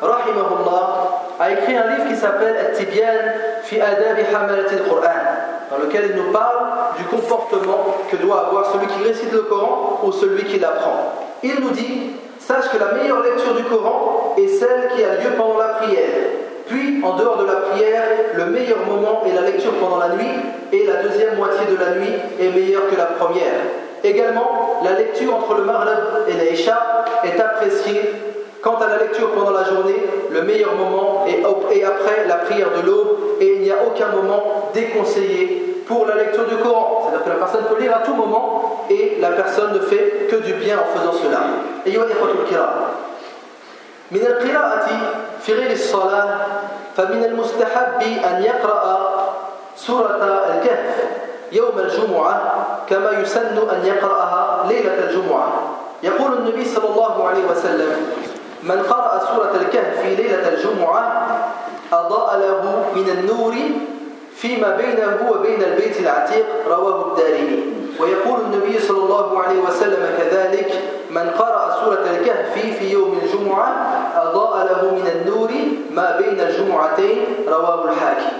rahimahullah, 0.00 1.20
a 1.38 1.50
écrit 1.52 1.76
un 1.76 1.88
livre 1.88 2.08
qui 2.08 2.16
s'appelle 2.16 2.56
At-Tibyan 2.56 3.62
fi 3.62 3.80
adabi 3.80 4.22
hamalat 4.34 4.70
al-Qur'an, 4.70 5.70
dans 5.70 5.78
lequel 5.84 6.10
il 6.10 6.16
nous 6.16 6.32
parle 6.32 6.96
du 6.96 7.04
comportement 7.04 7.96
que 8.10 8.16
doit 8.16 8.46
avoir 8.46 8.72
celui 8.72 8.86
qui 8.86 9.02
récite 9.02 9.32
le 9.32 9.42
Coran 9.42 10.00
ou 10.02 10.12
celui 10.12 10.44
qui 10.44 10.58
l'apprend. 10.58 11.12
Il 11.42 11.60
nous 11.60 11.70
dit 11.70 12.12
Sache 12.38 12.70
que 12.70 12.78
la 12.78 12.92
meilleure 12.92 13.22
lecture 13.22 13.54
du 13.54 13.64
Coran 13.64 14.34
est 14.38 14.48
celle 14.48 14.90
qui 14.94 15.04
a 15.04 15.16
lieu 15.16 15.30
pendant 15.36 15.58
la 15.58 15.68
prière 15.80 16.43
puis, 16.66 17.02
en 17.04 17.16
dehors 17.16 17.36
de 17.38 17.46
la 17.46 17.56
prière, 17.56 18.02
le 18.34 18.46
meilleur 18.46 18.78
moment 18.86 19.22
est 19.26 19.34
la 19.34 19.42
lecture 19.42 19.72
pendant 19.74 19.98
la 19.98 20.10
nuit, 20.10 20.34
et 20.72 20.86
la 20.86 21.02
deuxième 21.02 21.36
moitié 21.36 21.66
de 21.66 21.76
la 21.78 21.96
nuit 21.96 22.14
est 22.40 22.48
meilleure 22.48 22.88
que 22.90 22.96
la 22.96 23.06
première. 23.06 23.60
Également, 24.02 24.80
la 24.82 24.92
lecture 24.92 25.34
entre 25.34 25.54
le 25.54 25.64
Maghreb 25.64 25.98
et 26.28 26.32
l'Aïcha 26.32 27.04
est 27.24 27.40
appréciée. 27.40 28.12
Quant 28.60 28.76
à 28.76 28.88
la 28.88 28.98
lecture 28.98 29.30
pendant 29.32 29.50
la 29.50 29.64
journée, 29.64 30.02
le 30.30 30.42
meilleur 30.42 30.74
moment 30.74 31.26
est 31.26 31.84
après 31.84 32.26
la 32.26 32.36
prière 32.36 32.68
de 32.80 32.86
l'aube, 32.86 33.18
et 33.40 33.56
il 33.56 33.62
n'y 33.62 33.70
a 33.70 33.76
aucun 33.86 34.08
moment 34.08 34.70
déconseillé 34.72 35.82
pour 35.86 36.06
la 36.06 36.16
lecture 36.16 36.46
du 36.46 36.56
Coran. 36.56 37.02
C'est-à-dire 37.02 37.24
que 37.24 37.30
la 37.30 37.36
personne 37.36 37.64
peut 37.68 37.80
lire 37.80 37.94
à 37.94 38.00
tout 38.00 38.14
moment, 38.14 38.86
et 38.88 39.18
la 39.20 39.30
personne 39.30 39.74
ne 39.74 39.80
fait 39.80 40.28
que 40.30 40.36
du 40.36 40.54
bien 40.54 40.78
en 40.78 40.98
faisant 40.98 41.12
cela. 41.12 41.40
من 44.10 44.20
القراءة 44.20 44.88
في 45.42 45.52
غير 45.52 45.70
الصلاة 45.70 46.38
فمن 46.96 47.24
المستحب 47.24 48.02
أن 48.02 48.42
يقرأ 48.42 49.04
سورة 49.76 50.44
الكهف 50.54 51.04
يوم 51.52 51.78
الجمعة 51.78 52.66
كما 52.88 53.10
يسن 53.10 53.58
أن 53.70 53.86
يقرأها 53.86 54.66
ليلة 54.68 54.98
الجمعة. 54.98 55.52
يقول 56.02 56.32
النبي 56.32 56.64
صلى 56.64 56.88
الله 56.88 57.28
عليه 57.28 57.44
وسلم 57.50 57.92
من 58.62 58.82
قرأ 58.82 59.20
سورة 59.34 59.52
الكهف 59.60 60.00
في 60.02 60.14
ليلة 60.14 60.48
الجمعة 60.48 61.26
أضاء 61.92 62.38
له 62.38 62.84
من 62.94 63.08
النور 63.10 63.54
فيما 64.36 64.76
بينه 64.76 65.30
وبين 65.30 65.62
البيت 65.62 66.00
العتيق 66.00 66.46
رواه 66.68 67.12
الدارمي. 67.12 67.83
ويقول 68.00 68.40
النبي 68.40 68.78
صلى 68.78 68.98
الله 68.98 69.42
عليه 69.42 69.58
وسلم 69.60 70.14
كذلك 70.18 70.82
من 71.10 71.30
قرأ 71.38 71.76
سورة 71.84 72.04
الكهف 72.10 72.52
في 72.78 72.92
يوم 72.92 73.18
الجمعة 73.22 73.68
أضاء 74.16 74.66
له 74.66 74.94
من 74.94 75.06
النور 75.14 75.50
ما 75.90 76.16
بين 76.18 76.40
الجمعتين. 76.40 77.24
رواه 77.48 77.84
الحاكم. 77.84 78.36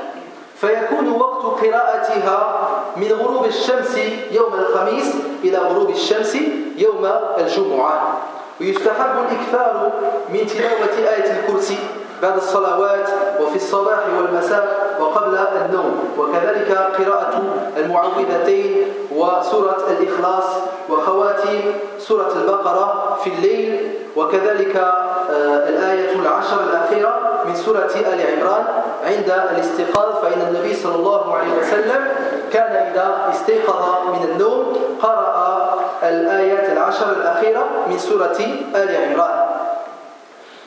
فيكون 0.56 1.08
وقت 1.08 1.64
قراءتها 1.64 2.68
من 2.96 3.12
غروب 3.12 3.44
الشمس 3.46 3.98
يوم 4.30 4.54
الخميس 4.54 5.12
إلى 5.44 5.58
غروب 5.58 5.90
الشمس 5.90 6.38
يوم 6.76 7.10
الجمعة. 7.38 8.18
ويستحب 8.60 9.14
الإكثار 9.24 9.92
من 10.28 10.46
تلاوة 10.46 11.14
آية 11.14 11.40
الكرسي. 11.40 11.78
بعد 12.24 12.36
الصلوات 12.36 13.08
وفي 13.40 13.56
الصباح 13.56 13.98
والمساء 14.18 14.96
وقبل 15.00 15.38
النوم. 15.64 16.08
وكذلك 16.18 16.70
قراءة 16.72 17.42
المعوذتين 17.76 18.76
وسورة 19.12 19.76
الإخلاص 19.90 20.44
وخواتيم 20.90 21.74
سورة 21.98 22.32
البقرة 22.36 23.16
في 23.24 23.30
الليل. 23.30 23.94
وكذلك 24.16 24.76
آه، 24.76 25.68
الآية 25.68 26.12
العشر 26.12 26.60
الأخيرة 26.70 27.14
من 27.44 27.54
سورة 27.54 27.90
آل 27.96 28.20
عمران. 28.32 28.64
عند 29.04 29.30
الاستيقاظ 29.52 30.22
فإن 30.22 30.40
النبي 30.48 30.74
صلى 30.74 30.94
الله 30.94 31.34
عليه 31.34 31.52
وسلم 31.60 32.08
كان 32.52 32.72
إذا 32.72 33.30
استيقظ 33.30 33.82
من 34.08 34.28
النوم 34.32 34.76
قرأ 35.02 35.74
الآيات 36.02 36.72
العشر 36.72 37.12
الأخيرة 37.12 37.64
من 37.86 37.98
سورة 37.98 38.38
آل 38.74 38.96
عمران. 38.96 39.43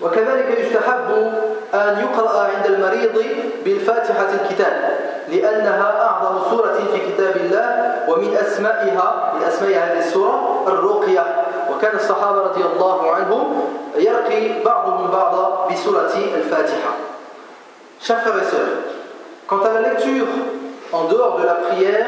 وكذلك 0.02 0.60
يستحب 0.60 1.10
أن 1.74 2.00
يقرأ 2.00 2.48
عند 2.56 2.66
المريض 2.66 3.26
بالفاتحة 3.66 4.30
الكتاب 4.34 4.98
لأنها 5.30 6.02
أعظم 6.02 6.50
سورة 6.50 6.80
في 6.94 7.00
كتاب 7.12 7.36
الله 7.36 7.96
ومن 8.08 8.38
أسمائها 8.38 9.34
من 9.36 9.44
أسماء 9.44 9.72
هذه 9.72 10.00
السورة 10.00 10.64
الرقية. 10.68 11.26
وكان 11.72 11.96
الصحابة 11.96 12.42
رضي 12.42 12.64
الله 12.64 13.12
عنهم 13.12 13.62
يرقي 13.96 14.64
بعضهم 14.64 15.12
بعضا 15.12 15.68
بسورة 15.72 16.14
الفاتحة. 16.36 16.92
Chers 18.00 18.22
frères 18.22 18.38
et 18.38 18.46
sœurs, 18.46 18.78
quant 19.48 19.64
à 19.66 19.74
la 19.74 19.82
lecture 19.90 20.28
en 20.92 21.06
dehors 21.06 21.40
de 21.40 21.46
la 21.46 21.56
prière, 21.56 22.06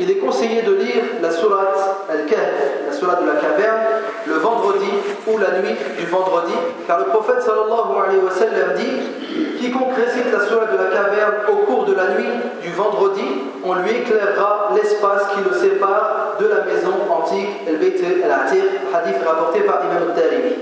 il 0.00 0.10
est 0.10 0.16
conseillé 0.16 0.62
de 0.62 0.74
lire 0.74 1.04
la 1.20 1.30
sourate 1.30 2.06
Al-Kahf, 2.10 2.86
la 2.86 2.92
sourate 2.92 3.22
de 3.22 3.28
la 3.28 3.36
caverne, 3.36 3.82
le 4.26 4.34
vendredi 4.34 4.90
ou 5.26 5.38
la 5.38 5.60
nuit 5.60 5.76
du 5.98 6.06
vendredi, 6.06 6.54
car 6.86 6.98
le 7.00 7.04
prophète 7.06 7.42
sallallahu 7.42 7.92
alayhi 8.02 8.20
wa 8.24 8.30
sallam 8.30 8.74
dit 8.76 9.60
Quiconque 9.60 9.94
récite 9.96 10.32
la 10.32 10.40
sourate 10.46 10.72
de 10.72 10.78
la 10.78 10.90
caverne 10.90 11.34
au 11.52 11.56
cours 11.66 11.84
de 11.84 11.94
la 11.94 12.14
nuit 12.14 12.32
du 12.62 12.70
vendredi, 12.70 13.24
on 13.64 13.74
lui 13.74 13.90
éclairera 13.90 14.70
l'espace 14.74 15.28
qui 15.34 15.40
le 15.48 15.56
sépare 15.56 16.36
de 16.40 16.46
la 16.46 16.64
maison 16.64 16.94
antique, 17.10 17.48
El-Bayt 17.66 18.00
al-Atiq, 18.24 18.64
hadith 18.92 19.16
rapporté 19.26 19.60
par 19.60 19.82
Imam 19.84 20.10
al-Tarimi. 20.10 20.54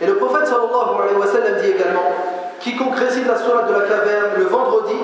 Et 0.00 0.06
le 0.06 0.14
prophète 0.14 0.46
sallallahu 0.46 1.02
alayhi 1.02 1.18
wa 1.18 1.26
sallam 1.26 1.60
dit 1.60 1.70
également 1.70 2.39
Quiconque 2.60 2.96
récite 2.96 3.26
la 3.26 3.38
sourate 3.38 3.68
de 3.68 3.72
la 3.72 3.86
caverne 3.86 4.32
le 4.36 4.44
vendredi 4.44 4.94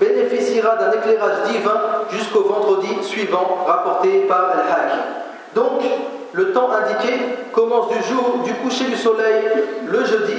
bénéficiera 0.00 0.76
d'un 0.76 0.90
éclairage 0.90 1.44
divin 1.48 1.80
jusqu'au 2.10 2.42
vendredi 2.42 2.88
suivant, 3.02 3.64
rapporté 3.66 4.20
par 4.28 4.50
Al-Haq. 4.50 4.92
Donc, 5.54 5.82
le 6.32 6.52
temps 6.52 6.70
indiqué 6.72 7.14
commence 7.52 7.88
du 7.88 8.02
jour 8.02 8.40
du 8.44 8.52
coucher 8.54 8.86
du 8.86 8.96
soleil 8.96 9.44
le 9.86 10.04
jeudi 10.04 10.34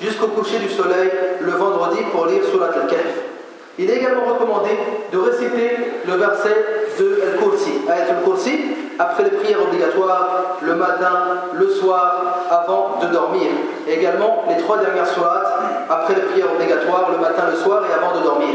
jusqu'au 0.00 0.28
coucher 0.28 0.58
du 0.58 0.68
soleil 0.68 1.10
le 1.40 1.50
vendredi 1.50 1.98
pour 2.12 2.26
lire 2.26 2.44
Surat 2.44 2.68
Al-Kahf. 2.80 3.39
Il 3.78 3.90
est 3.90 3.96
également 3.96 4.24
recommandé 4.32 4.70
de 5.12 5.18
réciter 5.18 5.70
le 6.06 6.14
verset 6.14 6.56
de 6.98 7.22
Al-Kursi, 7.22 7.72
Al-Kursi, 7.88 8.60
après 8.98 9.24
les 9.24 9.30
prières 9.30 9.62
obligatoires, 9.62 10.58
le 10.60 10.74
matin, 10.74 11.12
le 11.54 11.68
soir, 11.68 12.40
avant 12.50 12.98
de 13.00 13.06
dormir. 13.06 13.48
Et 13.88 13.94
également 13.94 14.44
les 14.48 14.56
trois 14.62 14.78
dernières 14.78 15.06
sourates, 15.06 15.60
après 15.88 16.14
les 16.14 16.22
prières 16.22 16.52
obligatoires, 16.52 17.10
le 17.10 17.18
matin, 17.18 17.44
le 17.50 17.56
soir 17.56 17.82
et 17.88 17.92
avant 17.94 18.18
de 18.18 18.24
dormir. 18.24 18.54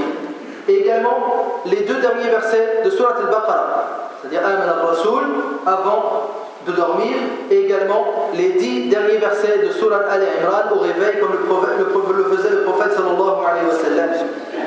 Et 0.67 0.81
également 0.81 1.61
les 1.65 1.81
deux 1.81 1.99
derniers 1.99 2.29
versets 2.29 2.81
de 2.83 2.89
Surat 2.89 3.15
Al-Baqarah, 3.19 4.11
c'est-à-dire 4.21 4.41
Amen 4.45 4.69
al-Rasul, 4.69 5.23
avant 5.65 6.44
de 6.65 6.71
dormir, 6.71 7.15
et 7.51 7.65
également 7.65 8.29
les 8.33 8.49
dix 8.53 8.89
derniers 8.89 9.17
versets 9.17 9.59
de 9.65 9.71
Surat 9.71 10.01
Al-Imran 10.09 10.75
au 10.75 10.79
réveil, 10.79 11.19
comme 11.19 11.33
le, 11.33 12.17
le, 12.17 12.35
faisait 12.35 12.49
le 12.49 12.61
prophète 12.63 12.93
sallallahu 12.93 13.45
alayhi 13.45 13.67
wa 13.67 13.73
sallam. 13.73 14.09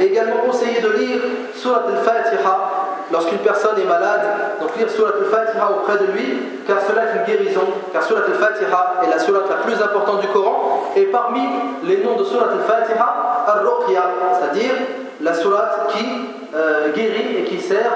Également 0.01 0.37
conseillé 0.47 0.81
de 0.81 0.91
lire 0.91 1.21
Surat 1.55 1.83
Al-Fatiha 1.89 2.79
lorsqu'une 3.11 3.39
personne 3.39 3.79
est 3.81 3.89
malade, 3.89 4.21
donc 4.61 4.77
lire 4.77 4.91
Surat 4.91 5.13
al-Fatiha 5.19 5.71
auprès 5.71 5.99
de 5.99 6.13
lui, 6.13 6.39
car 6.67 6.79
cela 6.87 7.05
est 7.05 7.19
une 7.19 7.25
guérison, 7.25 7.67
car 7.93 8.03
Surat 8.03 8.21
al-Fatiha 8.27 9.03
est 9.05 9.11
la 9.11 9.19
surat 9.19 9.41
la 9.49 9.57
plus 9.57 9.83
importante 9.83 10.21
du 10.21 10.29
Coran, 10.29 10.85
et 10.95 11.05
parmi 11.07 11.41
les 11.85 12.05
noms 12.05 12.17
de 12.17 12.25
Surat 12.25 12.49
al-Fatiha, 12.53 13.45
Al-Ruqya, 13.47 14.03
c'est-à-dire 14.39 14.75
la 15.21 15.35
surat 15.35 15.87
qui 15.89 16.05
euh, 16.55 16.93
guérit 16.93 17.39
et 17.39 17.45
qui 17.45 17.59
sert 17.61 17.93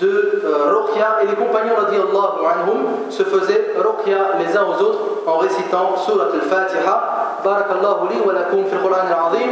de 0.00 0.42
euh, 0.44 0.74
Ruqya, 0.74 1.18
et 1.22 1.26
les 1.26 1.34
compagnons 1.34 1.74
anhum 1.76 3.10
se 3.10 3.22
faisaient 3.22 3.74
Ruqya 3.76 4.38
les 4.38 4.56
uns 4.56 4.64
aux 4.64 4.82
autres 4.82 5.00
en 5.26 5.38
récitant 5.38 5.96
Surat 5.96 6.28
al-Fatiha. 6.32 7.16
بارك 7.44 7.66
الله 7.78 8.08
لي 8.10 8.18
ولكم 8.26 8.64
في 8.64 8.72
القرآن 8.72 9.06
العظيم 9.06 9.50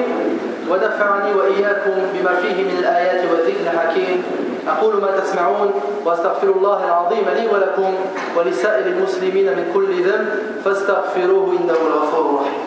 ونفعني 0.70 1.34
وإياكم 1.34 1.94
بما 2.14 2.34
فيه 2.42 2.64
من 2.64 2.76
الآيات 2.78 3.30
والذكر 3.30 3.60
الحكيم 3.72 4.22
أقول 4.68 4.94
ما 5.00 5.20
تسمعون 5.20 5.70
وأستغفر 6.04 6.48
الله 6.48 6.84
العظيم 6.84 7.24
لي 7.36 7.46
ولكم 7.54 7.94
ولسائر 8.36 8.86
المسلمين 8.86 9.46
من 9.46 9.70
كل 9.74 10.02
ذنب 10.02 10.28
فاستغفروه 10.64 11.52
إنه 11.52 11.76
الغفور 11.86 12.30
الرحيم 12.30 12.64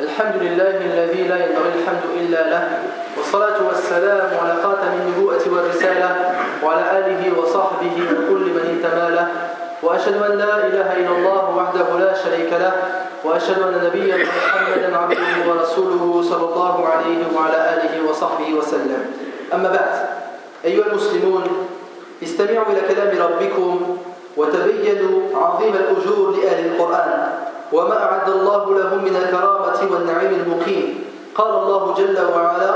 الحمد 0.00 0.42
لله 0.42 0.76
الذي 0.76 1.22
لا 1.28 1.36
ينبغي 1.36 1.72
الحمد 1.82 2.04
إلا 2.20 2.50
له 2.50 2.78
والصلاة 3.16 3.66
والسلام 3.68 4.30
على 4.42 4.54
خاتم 4.62 4.92
النبوءة 5.00 5.42
والرسالة 5.52 6.10
وعلى 6.64 6.98
آله 6.98 7.38
وصحبه 7.38 7.96
وكل 8.12 8.44
من 8.56 8.64
انتمى 8.74 9.16
له 9.16 9.28
وأشهد 10.06 10.22
أن 10.22 10.38
لا 10.38 10.66
إله 10.66 10.88
إلا 11.02 11.12
الله 11.18 11.44
وحده 11.56 11.98
لا 11.98 12.14
شريك 12.14 12.52
له 12.52 12.72
وأشهد 13.24 13.58
أن 13.62 13.74
نبينا 13.90 14.16
محمدا 14.22 14.96
عبده 14.96 15.34
ورسوله 15.50 16.22
صلى 16.30 16.44
الله 16.54 16.86
عليه 16.86 17.20
وعلى 17.34 17.58
آله 17.74 18.10
وصحبه 18.10 18.54
وسلم. 18.54 19.02
أما 19.54 19.68
بعد 19.68 19.94
أيها 20.64 20.86
المسلمون 20.86 21.42
استمعوا 22.22 22.66
إلى 22.70 22.94
كلام 22.94 23.10
ربكم 23.26 23.98
وتبينوا 24.36 25.20
عظيم 25.34 25.74
الأجور 25.74 26.36
لأهل 26.38 26.66
القرآن 26.66 27.28
وما 27.72 27.96
أعد 28.02 28.28
الله 28.28 28.78
لهم 28.78 29.04
من 29.04 29.16
الكرامة 29.16 29.78
والنعيم 29.90 30.32
المقيم. 30.46 31.04
قال 31.34 31.50
الله 31.50 31.94
جل 31.98 32.18
وعلا 32.34 32.74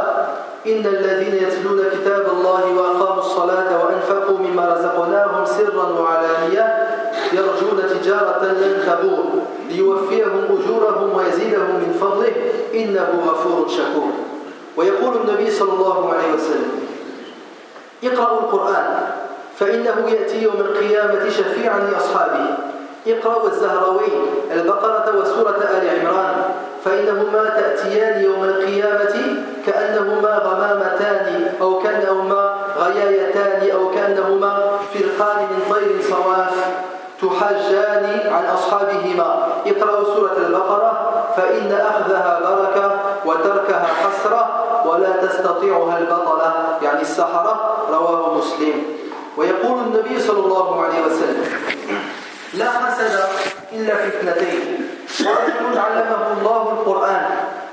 إن 0.67 0.83
الذين 0.87 1.35
يتلون 1.35 1.79
كتاب 1.95 2.27
الله 2.35 2.63
وأقاموا 2.77 3.23
الصلاة 3.23 3.71
وأنفقوا 3.85 4.39
مما 4.39 4.75
رزقناهم 4.75 5.45
سرا 5.45 5.87
وعلانية 6.01 6.91
يرجون 7.33 7.83
تجارة 8.01 8.45
لن 8.45 8.83
تبور 8.87 9.25
ليوفيهم 9.71 10.45
أجورهم 10.45 11.17
ويزيدهم 11.17 11.75
من 11.75 11.99
فضله. 12.01 12.33
إنه 12.75 13.09
غفور 13.27 13.69
شكور. 13.69 14.13
ويقول 14.77 15.17
النبي 15.17 15.51
صلى 15.51 15.73
الله 15.73 16.13
عليه 16.13 16.35
وسلم 16.35 16.71
اقرأوا 18.05 18.41
القرآن 18.41 18.99
فإنه 19.59 20.09
يأتي 20.09 20.43
يوم 20.43 20.61
القيامة 20.61 21.29
شفيعا 21.29 21.81
لأصحابه. 21.81 22.47
اقرأوا 23.07 23.49
الزهروين 23.49 24.27
البقرة 24.53 25.19
وسورة 25.21 25.57
آل 25.57 26.01
عمران 26.01 26.35
فإنهما 26.85 27.49
تأتيان 27.49 28.25
يوم 28.25 28.45
القيامة 28.45 29.43
كأنهما 29.67 30.39
غمامتان 30.39 31.53
أو 31.61 31.79
كأنهما 31.79 32.57
غيايتان 32.79 33.71
أو 33.71 33.91
كأنهما 33.91 34.71
فرقان 34.95 35.39
من 35.43 35.75
طير 35.75 36.03
صواف. 36.11 36.90
تحجان 37.23 38.21
عن 38.33 38.45
أصحابهما. 38.47 39.49
اقرأوا 39.67 40.05
سورة 40.15 40.37
البقرة 40.37 40.93
فإن 41.37 41.73
أخذها 41.73 42.41
بركة 42.41 42.99
وتركها 43.25 43.87
حسرة 43.87 44.43
ولا 44.87 45.27
تستطيعها 45.27 45.99
البطلة. 45.99 46.53
يعني 46.83 47.01
السحرة 47.01 47.77
رواه 47.91 48.35
مسلم. 48.35 48.83
ويقول 49.37 49.79
النبي 49.79 50.21
صلى 50.21 50.39
الله 50.39 50.85
عليه 50.85 51.01
وسلم 51.07 51.45
لا 52.55 52.71
حسد 52.71 53.21
إلا 53.73 53.95
في 53.95 54.09
اثنتين. 54.09 54.89
رجل 55.21 55.79
علمه 55.79 56.27
الله 56.41 56.63
القرآن. 56.73 57.27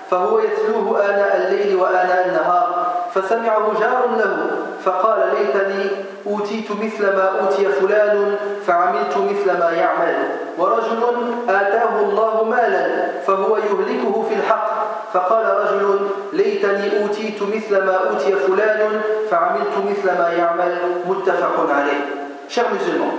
فهو 0.10 0.40
يتلوه 0.40 1.06
آناء 1.06 1.38
الليل 1.38 1.76
وآناء 1.76 2.28
النهار 2.28 2.94
فسمعه 3.14 3.66
جار 3.80 4.02
له 4.18 4.36
فقال 4.84 5.20
ليتني 5.34 5.90
أوتيت 6.28 6.72
مثل 6.72 7.04
ما 7.16 7.40
أوتي 7.40 7.66
فلان 7.66 8.36
فعملت 8.68 9.18
مثل 9.18 9.60
ما 9.60 9.72
يعمل. 9.72 10.16
ورجل 10.58 11.02
آتاه 11.50 12.00
الله 12.00 12.44
مالا 12.44 12.86
فهو 13.28 13.58
يهلكه 13.58 14.26
في 14.30 14.36
الحق. 14.36 14.68
فقال 15.14 15.46
رجل 15.46 16.00
ليتني 16.34 17.02
أوتيت 17.02 17.44
مثل 17.44 17.84
ما 17.86 17.96
أوتي 18.10 18.36
فلان 18.36 19.02
فعملت 19.32 19.74
مثل 19.90 20.08
ما 20.20 20.30
يعمل. 20.38 20.74
متفق 21.08 21.68
عليه. 21.70 22.02
Chers 22.50 22.70
musulmans, 22.72 23.16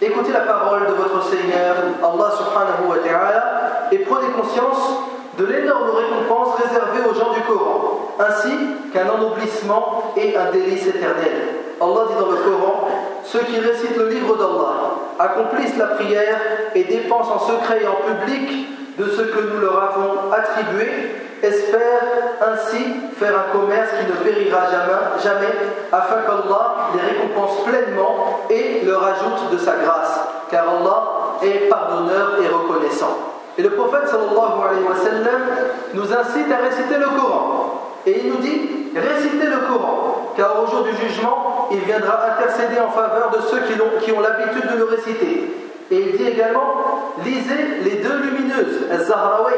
Écoutez 0.00 0.32
la 0.32 0.40
parole 0.40 0.86
de 0.86 0.92
votre 0.92 1.22
Seigneur, 1.22 1.76
Allah 2.02 2.30
subhanahu 2.36 2.90
wa 2.90 2.96
ta'ala, 2.96 3.88
et 3.92 3.98
prenez 3.98 4.28
conscience 4.36 5.13
de 5.38 5.44
l'énorme 5.46 5.90
récompense 5.90 6.54
réservée 6.56 7.00
aux 7.10 7.14
gens 7.14 7.32
du 7.32 7.40
Coran, 7.42 8.08
ainsi 8.18 8.52
qu'un 8.92 9.08
ennoblissement 9.08 10.14
et 10.16 10.36
un 10.36 10.50
délice 10.52 10.86
éternel. 10.86 11.32
Allah 11.80 12.02
dit 12.08 12.20
dans 12.20 12.30
le 12.30 12.36
Coran 12.36 12.88
Ceux 13.24 13.40
qui 13.40 13.58
récitent 13.58 13.96
le 13.96 14.08
livre 14.08 14.36
d'Allah 14.36 14.94
accomplissent 15.18 15.76
la 15.76 15.86
prière 15.86 16.40
et 16.74 16.84
dépensent 16.84 17.34
en 17.34 17.38
secret 17.38 17.82
et 17.82 17.86
en 17.86 17.96
public 17.96 18.68
de 18.98 19.06
ce 19.06 19.22
que 19.22 19.40
nous 19.40 19.60
leur 19.60 19.82
avons 19.82 20.32
attribué, 20.32 20.88
espèrent 21.42 22.38
ainsi 22.46 22.78
faire 23.18 23.34
un 23.36 23.58
commerce 23.58 23.90
qui 23.98 24.06
ne 24.06 24.16
périra 24.24 24.70
jamais, 24.70 25.22
jamais 25.22 25.54
afin 25.92 26.22
qu'Allah 26.22 26.90
les 26.94 27.12
récompense 27.12 27.64
pleinement 27.64 28.40
et 28.50 28.82
leur 28.84 29.02
ajoute 29.02 29.50
de 29.52 29.58
sa 29.58 29.72
grâce, 29.76 30.20
car 30.50 30.64
Allah 30.68 31.02
est 31.42 31.68
pardonneur 31.68 32.36
et 32.40 32.48
reconnaissant. 32.48 33.33
Et 33.56 33.62
le 33.62 33.70
prophète 33.70 34.08
sallallahu 34.08 34.58
alayhi 34.68 34.84
wa 34.84 34.96
sallam 34.96 35.42
nous 35.94 36.12
incite 36.12 36.50
à 36.50 36.56
réciter 36.64 36.98
le 36.98 37.06
Coran. 37.06 37.80
Et 38.06 38.20
il 38.24 38.32
nous 38.32 38.38
dit, 38.38 38.90
récitez 38.94 39.46
le 39.46 39.66
Coran, 39.68 40.32
car 40.36 40.62
au 40.62 40.66
jour 40.66 40.82
du 40.82 40.94
jugement, 40.96 41.68
il 41.70 41.78
viendra 41.80 42.18
intercéder 42.32 42.80
en 42.80 42.90
faveur 42.90 43.30
de 43.30 43.40
ceux 43.42 43.60
qui 44.02 44.12
ont, 44.12 44.20
l'habitude 44.20 44.70
de 44.70 44.76
le 44.76 44.84
réciter. 44.84 45.54
Et 45.90 45.96
il 45.96 46.16
dit 46.16 46.28
également, 46.28 47.14
lisez 47.24 47.80
les 47.84 48.02
deux 48.02 48.16
lumineuses, 48.16 48.90
Al-Zahrawi, 48.90 49.54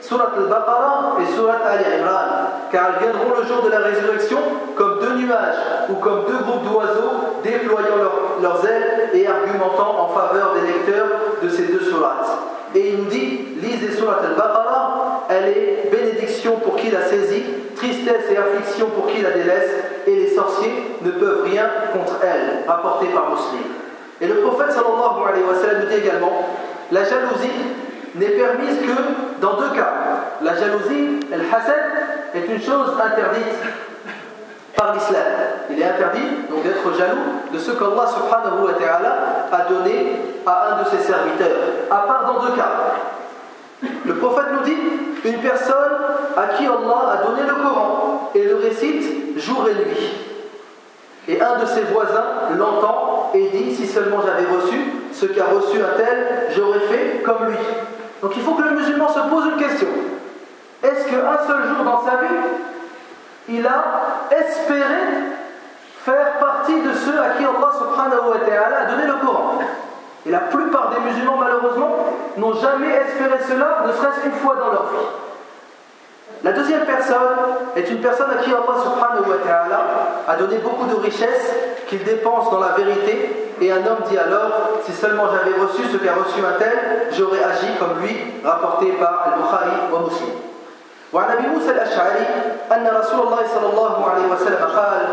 Surat 0.00 0.30
al-Baqarah 0.36 1.16
et 1.20 1.34
Surat 1.34 1.58
al-Imran, 1.64 2.72
car 2.72 2.88
elles 2.88 3.04
viendront 3.04 3.38
le 3.38 3.46
jour 3.46 3.62
de 3.62 3.68
la 3.68 3.78
résurrection 3.78 4.38
comme 4.74 4.98
deux 5.00 5.14
nuages 5.14 5.56
ou 5.90 5.94
comme 5.94 6.24
deux 6.26 6.38
groupes 6.38 6.64
d'oiseaux 6.64 7.19
leurs 8.42 8.64
ailes 8.66 9.10
et 9.14 9.26
argumentant 9.26 9.96
en 10.00 10.08
faveur 10.08 10.54
des 10.54 10.66
lecteurs 10.72 11.08
de 11.42 11.48
ces 11.48 11.64
deux 11.64 11.80
surats. 11.80 12.20
Et 12.74 12.90
il 12.90 12.98
nous 12.98 13.10
dit, 13.10 13.40
lisez 13.60 13.92
Surat 13.92 14.20
al-Baqarah, 14.22 15.26
elle 15.28 15.48
est 15.48 15.90
bénédiction 15.90 16.56
pour 16.56 16.76
qui 16.76 16.90
la 16.90 17.02
saisit, 17.02 17.44
tristesse 17.74 18.30
et 18.30 18.36
affliction 18.36 18.86
pour 18.90 19.06
qui 19.08 19.22
la 19.22 19.30
délaisse, 19.30 19.70
et 20.06 20.14
les 20.14 20.28
sorciers 20.28 20.96
ne 21.02 21.10
peuvent 21.10 21.42
rien 21.44 21.68
contre 21.92 22.16
elle, 22.22 22.68
rapporté 22.68 23.06
par 23.06 23.30
Muslim. 23.30 23.62
Et 24.20 24.26
le 24.26 24.34
prophète 24.34 24.72
sallallahu 24.72 25.28
alayhi 25.28 25.44
wa 25.44 25.54
sallam 25.54 25.86
dit 25.88 25.96
également 25.96 26.46
la 26.92 27.04
jalousie 27.04 27.50
n'est 28.16 28.26
permise 28.26 28.78
que 28.80 29.40
dans 29.40 29.54
deux 29.54 29.70
cas. 29.70 29.92
La 30.42 30.54
jalousie, 30.56 31.20
el 31.32 31.40
hasad, 31.40 32.34
est 32.34 32.52
une 32.52 32.60
chose 32.60 32.92
interdite 33.02 33.56
par 34.76 34.94
l'islam. 34.94 35.24
Il 35.70 35.80
est 35.80 35.84
interdit 35.84 36.26
d'être 36.62 36.96
jaloux 36.96 37.52
de 37.52 37.58
ce 37.58 37.72
qu'Allah 37.72 38.06
subhanahu 38.06 38.66
wa 38.66 38.72
ta'ala 38.74 39.46
a 39.52 39.68
donné 39.68 40.16
à 40.46 40.72
un 40.72 40.82
de 40.82 40.88
ses 40.88 40.98
serviteurs, 40.98 41.58
à 41.90 41.96
part 41.96 42.32
dans 42.32 42.46
deux 42.46 42.56
cas. 42.56 42.70
Le 44.04 44.14
prophète 44.14 44.52
nous 44.52 44.64
dit 44.64 44.76
une 45.24 45.40
personne 45.40 45.92
à 46.36 46.54
qui 46.56 46.66
Allah 46.66 47.12
a 47.12 47.26
donné 47.26 47.42
le 47.46 47.54
Coran 47.54 48.30
et 48.34 48.44
le 48.44 48.56
récite 48.56 49.38
jour 49.38 49.66
et 49.68 49.74
nuit. 49.74 50.12
Et 51.28 51.40
un 51.40 51.58
de 51.58 51.66
ses 51.66 51.82
voisins 51.82 52.24
l'entend 52.58 53.30
et 53.34 53.48
dit 53.48 53.74
si 53.74 53.86
seulement 53.86 54.18
j'avais 54.24 54.46
reçu 54.54 54.76
ce 55.12 55.26
qu'a 55.26 55.44
reçu 55.44 55.78
un 55.78 55.96
tel, 55.96 56.52
j'aurais 56.56 56.80
fait 56.80 57.22
comme 57.24 57.46
lui. 57.48 57.58
Donc 58.22 58.32
il 58.36 58.42
faut 58.42 58.52
que 58.54 58.62
le 58.62 58.72
musulman 58.72 59.08
se 59.08 59.20
pose 59.28 59.44
une 59.46 59.62
question. 59.62 59.88
Est-ce 60.82 61.06
qu'un 61.08 61.46
seul 61.46 61.68
jour 61.68 61.84
dans 61.84 62.02
sa 62.04 62.16
vie, 62.16 62.34
il 63.50 63.66
a 63.66 64.30
espéré 64.30 65.00
faire 66.04 66.38
partie 66.38 66.80
de 66.80 66.92
ceux 66.92 67.18
à 67.20 67.30
qui 67.36 67.44
Allah 67.44 67.70
subhanahu 67.76 68.30
wa 68.30 68.38
ta'ala 68.38 68.80
a 68.82 68.84
donné 68.86 69.06
le 69.06 69.14
Coran. 69.14 69.58
Et 70.26 70.30
la 70.30 70.40
plupart 70.40 70.90
des 70.90 71.00
musulmans, 71.00 71.36
malheureusement, 71.36 71.96
n'ont 72.36 72.54
jamais 72.54 72.88
espéré 72.88 73.38
cela, 73.48 73.84
ne 73.86 73.92
serait-ce 73.92 74.20
qu'une 74.20 74.32
fois 74.32 74.56
dans 74.56 74.72
leur 74.72 74.84
vie. 74.84 75.06
La 76.42 76.52
deuxième 76.52 76.84
personne 76.86 77.36
est 77.76 77.90
une 77.90 78.00
personne 78.00 78.30
à 78.30 78.42
qui 78.42 78.50
Allah 78.50 78.80
subhanahu 78.82 79.28
wa 79.28 79.36
ta'ala 79.44 79.80
a 80.26 80.36
donné 80.36 80.56
beaucoup 80.58 80.86
de 80.86 80.96
richesses 80.96 81.54
qu'il 81.88 82.02
dépense 82.04 82.50
dans 82.50 82.60
la 82.60 82.68
vérité. 82.68 83.52
Et 83.60 83.70
un 83.70 83.78
homme 83.78 84.04
dit 84.08 84.16
alors 84.16 84.70
si 84.86 84.92
seulement 84.92 85.24
j'avais 85.26 85.58
reçu 85.60 85.82
ce 85.92 85.98
qu'a 85.98 86.14
reçu 86.14 86.40
un 86.40 86.58
tel 86.58 87.08
j'aurais 87.12 87.44
agi 87.44 87.66
comme 87.78 88.00
lui 88.00 88.16
rapporté 88.42 88.86
par 88.92 89.26
Al-Bukhari 89.26 89.92
wa 89.92 90.00
Muslim 90.00 90.49
وعن 91.12 91.30
أبي 91.30 91.46
موسى 91.46 91.70
الأشعري 91.70 92.26
أن 92.72 92.86
رسول 92.86 93.20
الله 93.26 93.42
صلى 93.54 93.66
الله 93.70 94.10
عليه 94.10 94.26
وسلم 94.26 94.64
قال 94.76 95.06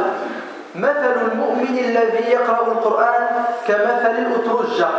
مثل 0.75 1.13
المؤمن 1.31 1.77
الذي 1.77 2.31
يقرأ 2.31 2.67
القرآن 2.67 3.27
كمثل 3.67 4.11
الأترجة. 4.11 4.89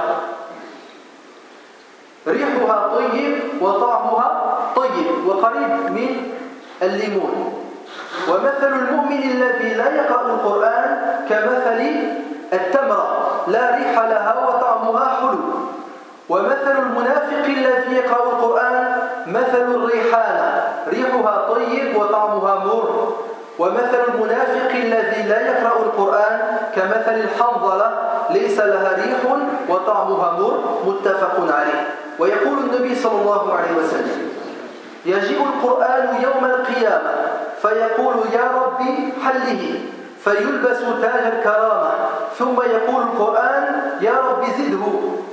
ريحها 2.26 2.88
طيب 2.96 3.38
وطعمها 3.61 4.58
طيب 4.76 5.26
وقريب 5.26 5.70
من 5.90 6.32
الليمون. 6.82 7.64
ومثل 8.28 8.72
المؤمن 8.72 9.22
الذي 9.22 9.74
لا 9.74 9.94
يقرأ 9.94 10.26
القرآن 10.26 10.87
كمثل 11.28 11.80
التمرة 12.52 13.08
لا 13.46 13.76
ريح 13.76 13.98
لها 13.98 14.34
وطعمها 14.48 15.06
حلو. 15.20 15.38
ومثل 16.28 16.78
المنافق 16.78 17.44
الذي 17.44 17.94
يقرأ 17.96 18.22
القرآن 18.32 18.98
ريحها 20.90 21.48
طيب 21.55 21.96
وطعمها 21.96 22.55
مر. 22.64 23.12
ومثل 23.59 24.01
المنافق 24.09 24.70
الذي 24.70 25.22
لا 25.29 25.40
يقرأ 25.40 25.79
القرآن 25.83 26.59
كمثل 26.77 27.14
الحنظلة 27.14 27.90
ليس 28.31 28.59
لها 28.59 28.96
ريح 28.96 29.37
وطعمها 29.68 30.33
مر. 30.40 30.64
متفق 30.87 31.57
عليه. 31.57 31.87
ويقول 32.18 32.59
النبي 32.59 32.94
صلى 32.94 33.20
الله 33.20 33.55
عليه 33.55 33.72
وسلم 33.79 34.29
يجيء 35.07 35.42
القرآن 35.42 36.22
يوم 36.22 36.44
القيامة 36.44 37.12
فيقول 37.62 38.14
يا 38.33 38.51
ربي 38.62 39.12
حله 39.24 39.81
فيلبس 40.24 40.79
تاج 41.03 41.33
الكرامة. 41.33 41.90
ثم 42.38 42.61
يقول 42.61 43.03
القرآن 43.03 43.83
يا 44.01 44.12
ربي 44.31 44.46
زده 44.46 44.87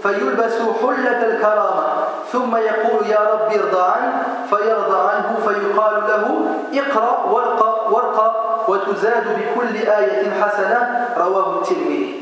فيلبس 0.04 0.54
حلة 0.82 1.22
الكرامة. 1.28 1.84
ثم 2.32 2.56
يقول 2.56 3.08
يا 3.10 3.20
رب 3.20 3.54
ارضى 3.54 3.84
عنه 3.96 4.24
فيرضى 4.50 5.00
عنه 5.10 5.38
فيقال 5.46 5.96
له 6.08 6.26
اقرأ 6.74 7.26
وارقى 7.32 7.92
وارقى 7.92 8.36
وتزاد 8.68 9.24
بكل 9.40 9.76
آية 9.78 10.42
حسنة 10.42 11.10
رواه 11.18 11.62
الترمذي 11.62 12.22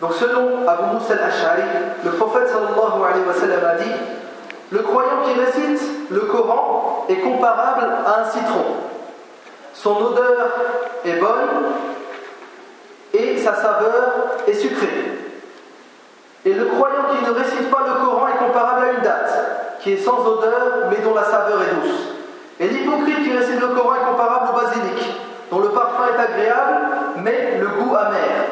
Donc 0.00 0.12
selon 0.12 0.66
Abu 0.68 0.96
Moussa 0.96 1.14
al-Ash'ari, 1.14 1.62
le 2.04 2.10
prophète 2.10 2.48
sallallahu 2.48 3.04
alayhi 3.04 3.24
wa 3.26 3.32
sallam 3.32 3.64
a 3.64 3.74
dit 3.76 3.94
Le 4.70 4.80
croyant 4.80 5.22
qui 5.24 5.40
récite 5.40 5.80
le 6.10 6.20
Coran 6.20 7.06
est 7.08 7.20
comparable 7.20 7.86
à 8.04 8.20
un 8.20 8.24
citron. 8.24 8.64
Son 9.72 9.96
odeur 9.96 10.50
est 11.04 11.14
bonne 11.14 11.72
et 13.12 13.38
sa 13.38 13.54
saveur 13.54 14.12
est 14.46 14.54
sucrée. 14.54 15.13
Et 16.46 16.52
le 16.52 16.66
croyant 16.66 17.04
qui 17.10 17.24
ne 17.24 17.30
récite 17.30 17.70
pas 17.70 17.84
le 17.86 18.04
Coran 18.04 18.28
est 18.28 18.44
comparable 18.44 18.84
à 18.84 18.92
une 18.92 19.00
date, 19.00 19.78
qui 19.80 19.92
est 19.92 19.96
sans 19.96 20.18
odeur 20.26 20.88
mais 20.90 20.98
dont 20.98 21.14
la 21.14 21.24
saveur 21.24 21.58
est 21.62 21.74
douce. 21.74 22.08
Et 22.60 22.68
l'hypocrite 22.68 23.22
qui 23.22 23.36
récite 23.36 23.60
le 23.60 23.68
Coran 23.68 23.94
est 23.94 24.10
comparable 24.10 24.50
au 24.52 24.60
basilic, 24.60 25.20
dont 25.50 25.60
le 25.60 25.68
parfum 25.70 26.04
est 26.14 26.20
agréable 26.20 26.86
mais 27.22 27.58
le 27.60 27.66
goût 27.66 27.94
amer. 27.94 28.44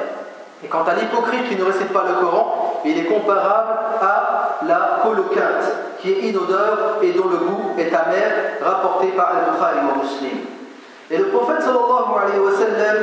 Et 0.65 0.69
quant 0.69 0.85
à 0.85 0.95
l'hypocrite 0.95 1.49
qui 1.49 1.57
ne 1.57 1.65
récite 1.65 1.93
pas 1.93 2.05
le 2.09 2.25
Coran, 2.25 2.81
il 2.85 2.99
est 2.99 3.05
comparable 3.05 3.79
à 4.01 4.59
la 4.67 5.01
coloquinte, 5.03 5.65
qui 6.01 6.13
est 6.13 6.21
inodore 6.29 6.99
et 7.03 7.13
dont 7.13 7.29
le 7.29 7.37
goût 7.37 7.73
est 7.79 7.93
amer, 7.93 8.57
rapporté 8.63 9.09
par 9.09 9.33
Al-Bukhari 9.37 9.79
ou 9.85 10.03
Muslim. 10.03 10.39
Et 11.11 11.19
le 11.19 11.25
prophète 11.27 11.61
sallallahu 11.61 12.17
alayhi 12.23 12.41
wa 12.41 12.53
sallam 12.53 12.97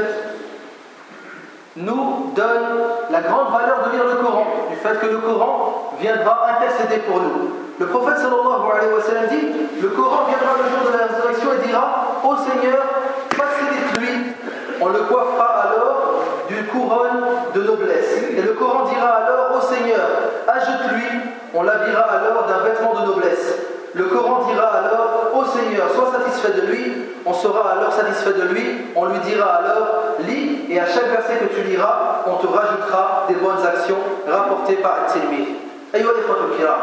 nous 1.77 2.31
donne 2.35 2.67
la 3.11 3.21
grande 3.21 3.51
valeur 3.51 3.85
de 3.85 3.91
lire 3.95 4.05
le 4.05 4.15
Coran, 4.23 4.47
du 4.69 4.75
fait 4.77 4.99
que 4.99 5.05
le 5.05 5.17
Coran 5.17 5.93
viendra 5.99 6.47
intercéder 6.57 7.01
pour 7.07 7.21
nous. 7.21 7.51
Le 7.79 7.85
prophète 7.85 8.17
sallallahu 8.17 8.67
alayhi 8.75 8.93
wa 8.93 9.01
sallam 9.01 9.27
dit 9.29 9.81
Le 9.81 9.87
Coran 9.89 10.25
viendra 10.27 10.55
le 10.57 10.69
jour 10.69 10.91
de 10.91 10.97
la 10.97 11.05
résurrection 11.05 11.49
et 11.53 11.67
dira 11.67 12.19
Ô 12.23 12.35
Seigneur, 12.35 12.83
facilite-lui, 13.31 14.33
on 14.81 14.89
le 14.89 14.99
coiffera 14.99 15.45
alors 15.45 16.23
d'une 16.49 16.65
couronne 16.65 17.23
de 17.53 17.61
noblesse. 17.63 18.17
Et 18.35 18.41
le 18.41 18.53
Coran 18.53 18.85
dira 18.85 19.07
alors 19.07 19.57
Ô 19.57 19.61
Seigneur, 19.61 20.07
ajoute-lui, 20.47 21.07
on 21.53 21.63
l'habillera 21.63 22.01
alors 22.01 22.47
d'un 22.47 22.63
vêtement 22.63 22.99
de 22.99 23.05
noblesse. 23.05 23.55
Le 23.93 24.03
Coran 24.05 24.45
dira 24.51 24.67
alors 24.67 25.31
Ô 25.35 25.45
Seigneur, 25.45 25.87
sois 25.95 26.11
satisfait 26.11 26.61
de 26.61 26.67
lui, 26.67 27.08
on 27.26 27.32
sera 27.32 27.72
alors 27.72 27.92
satisfait 27.92 28.32
de 28.32 28.42
lui, 28.52 28.86
on 28.96 29.06
lui 29.06 29.18
dira 29.20 29.46
alors 29.56 30.16
lis, 30.26 30.66
et 30.70 30.80
à 30.80 30.86
chaque 30.86 31.10
verset 31.10 31.36
que 31.36 31.54
tu 31.54 31.62
liras, 31.62 32.22
on 32.26 32.34
te 32.36 32.46
rajoutera 32.46 33.24
des 33.28 33.34
bonnes 33.34 33.64
actions 33.66 33.98
rapportées 34.26 34.76
par 34.76 34.92
At-Tirmidhi. 35.06 35.64
أيها 35.94 36.10
الإخوة 36.10 36.36
الكرام 36.50 36.80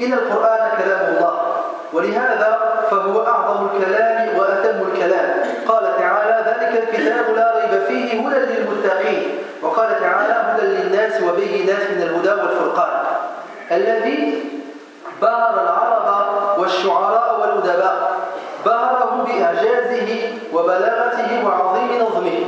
إن 0.00 0.12
القرآن 0.12 0.70
كلام 0.78 1.14
الله 1.14 1.34
ولهذا 1.92 2.58
فهو 2.90 3.26
أعظم 3.26 3.66
الكلام 3.66 4.38
وأتم 4.38 4.78
الكلام 4.88 5.30
قال 5.68 5.84
تعالى 5.98 6.44
ذلك 6.46 6.82
الكتاب 6.88 7.36
لا 7.36 7.54
ريب 7.56 7.82
فيه 7.88 8.28
هدى 8.28 8.38
للمتقين 8.38 9.38
وقال 9.62 10.00
تعالى 10.00 10.32
هدى 10.32 10.66
للناس 10.66 11.22
وبينات 11.22 11.90
من 11.90 12.02
الهدى 12.02 12.40
والفرقان 12.40 13.04
الذي 13.72 14.44
بهر 15.22 15.54
العرب 15.62 16.08
والشعراء 16.58 17.40
والأدباء 17.40 18.12
بهره 18.65 19.11
بإعجازه 19.25 20.09
وبلاغته 20.53 21.29
وعظيم 21.45 21.89
نظمه. 22.01 22.39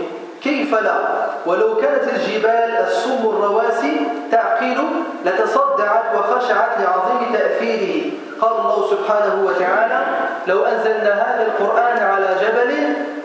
كيف 0.44 0.72
لا؟ 0.82 0.98
ولو 1.46 1.76
كانت 1.76 2.04
الجبال 2.14 2.72
الصم 2.88 3.30
الرواسي 3.30 3.96
تعقيل 4.32 4.80
لتصدعت 5.26 6.06
وخشعت 6.16 6.72
لعظيم 6.80 7.34
تأثيره. 7.34 8.12
قال 8.42 8.52
الله 8.52 8.88
سبحانه 8.90 9.36
وتعالى 9.48 10.00
لو 10.48 10.66
أنزلنا 10.66 11.14
هذا 11.14 11.44
القرآن 11.48 11.98
على 11.98 12.28
جبل 12.42 12.72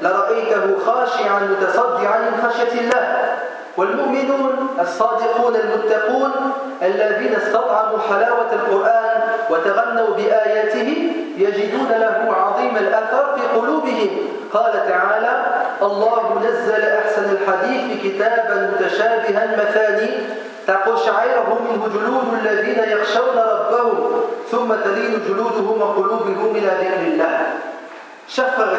لرأيته 0.03 0.64
خاشعا 0.87 1.40
متصدعا 1.40 2.18
من 2.18 2.35
خشية 2.48 2.81
الله. 2.81 3.37
والمؤمنون 3.76 4.68
الصادقون 4.81 5.57
المتقون 5.57 6.33
الذين 6.83 7.35
استطعموا 7.35 7.98
حلاوة 8.09 8.50
القرآن 8.53 9.10
وتغنوا 9.51 10.15
بآياته 10.17 11.13
يجدون 11.37 11.89
له 11.89 12.35
عظيم 12.37 12.77
الأثر 12.77 13.37
في 13.37 13.59
قلوبهم 13.59 14.11
قال 14.53 14.73
تعالى 14.73 15.45
الله 15.83 16.41
نزل 16.45 16.83
أحسن 16.83 17.25
الحديث 17.31 18.03
كتابا 18.05 18.71
متشابها 18.75 19.57
مثاني 19.57 20.11
تقشعره 20.67 21.59
منه 21.71 21.89
جلود 21.95 22.47
الذين 22.47 22.79
يخشون 22.79 23.37
ربهم 23.37 24.11
ثم 24.51 24.75
تلين 24.85 25.23
جلودهم 25.29 25.83
وقلوبهم 25.83 26.57
إلى 26.57 26.71
ذكر 26.81 27.01
الله 27.07 27.41
Chers 28.29 28.53
frères 28.55 28.79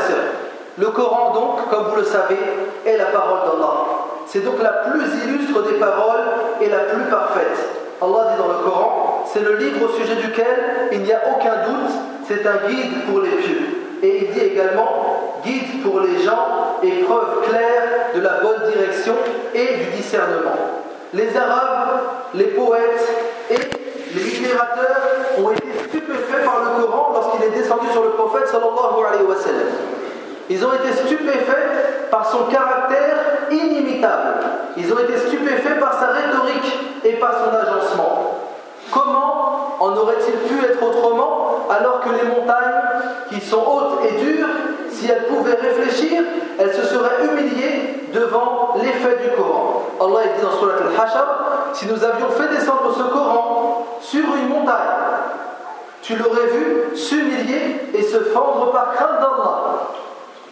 le 0.78 0.88
Coran 0.88 1.34
donc, 1.34 1.70
comme 1.70 1.88
vous 1.90 1.98
le 1.98 2.06
savez, 2.06 2.40
est 2.86 2.98
la 2.98 3.06
parole 3.06 3.40
d'Allah. 3.40 3.86
C'est 4.26 4.40
donc 4.40 4.62
la 4.64 4.72
plus 4.72 5.04
illustre 5.26 5.64
des 5.64 5.78
paroles 5.78 6.24
et 6.62 6.70
la 6.70 6.78
plus 6.78 7.04
parfaite. 7.04 7.81
Allah 8.02 8.32
dit 8.32 8.42
dans 8.42 8.48
le 8.48 8.64
Coran, 8.64 9.24
c'est 9.32 9.42
le 9.42 9.58
livre 9.58 9.86
au 9.86 9.90
sujet 9.90 10.16
duquel 10.16 10.90
il 10.92 11.02
n'y 11.02 11.14
a 11.14 11.22
aucun 11.30 11.70
doute, 11.70 11.94
c'est 12.28 12.46
un 12.48 12.68
guide 12.68 13.06
pour 13.08 13.22
les 13.22 13.30
pieux. 13.30 13.62
Et 14.02 14.26
il 14.26 14.34
dit 14.34 14.40
également 14.40 15.40
guide 15.46 15.84
pour 15.84 16.00
les 16.00 16.24
gens 16.24 16.78
et 16.82 17.04
preuve 17.04 17.48
claire 17.48 18.10
de 18.16 18.22
la 18.22 18.40
bonne 18.42 18.72
direction 18.72 19.14
et 19.54 19.78
du 19.78 19.98
discernement. 19.98 20.58
Les 21.14 21.38
Arabes, 21.38 22.00
les 22.34 22.46
poètes 22.46 23.08
et 23.52 24.16
les 24.16 24.24
littérateurs 24.24 25.02
ont 25.38 25.52
été 25.52 25.68
stupéfaits 25.88 26.44
par 26.44 26.62
le 26.64 26.82
Coran 26.82 27.12
lorsqu'il 27.14 27.44
est 27.46 27.52
descendu 27.52 27.86
sur 27.92 28.04
le 28.04 28.10
prophète 28.12 28.48
sallallahu 28.48 29.06
alayhi 29.08 29.28
wa 29.28 29.36
sallam. 29.36 29.68
Ils 30.50 30.66
ont 30.66 30.74
été 30.74 30.92
stupéfaits 30.92 32.10
par 32.10 32.26
son 32.26 32.46
caractère 32.46 33.46
inimitable. 33.52 34.40
Ils 34.76 34.92
ont 34.92 35.00
été 35.00 35.18
stupéfaits 35.18 35.80
par 35.80 35.94
sa 35.94 36.08
rhétorique 36.08 36.91
et 37.04 37.14
par 37.14 37.34
son 37.34 37.56
agencement. 37.56 38.38
Comment 38.92 39.78
en 39.80 39.96
aurait-il 39.96 40.34
pu 40.48 40.66
être 40.66 40.84
autrement 40.84 41.66
alors 41.70 42.02
que 42.02 42.10
les 42.10 42.28
montagnes, 42.28 43.30
qui 43.30 43.40
sont 43.40 43.64
hautes 43.66 44.06
et 44.06 44.22
dures, 44.22 44.48
si 44.90 45.10
elles 45.10 45.26
pouvaient 45.28 45.56
réfléchir, 45.56 46.22
elles 46.60 46.74
se 46.74 46.84
seraient 46.84 47.24
humiliées 47.24 48.10
devant 48.14 48.76
l'effet 48.82 49.18
du 49.24 49.30
Coran 49.36 49.72
Allah 50.02 50.22
dit 50.36 50.44
dans 50.44 50.58
Surat 50.58 50.74
al-Hashar 50.74 51.72
si 51.74 51.88
nous 51.88 52.04
avions 52.04 52.30
fait 52.30 52.48
descendre 52.50 52.94
ce 52.96 53.04
Coran 53.04 53.86
sur 54.02 54.24
une 54.36 54.50
montagne, 54.50 54.76
tu 56.02 56.16
l'aurais 56.16 56.48
vu 56.48 56.96
s'humilier 56.96 57.90
et 57.94 58.02
se 58.02 58.18
fendre 58.18 58.72
par 58.72 58.94
crainte 58.94 59.20
d'Allah. 59.20 59.90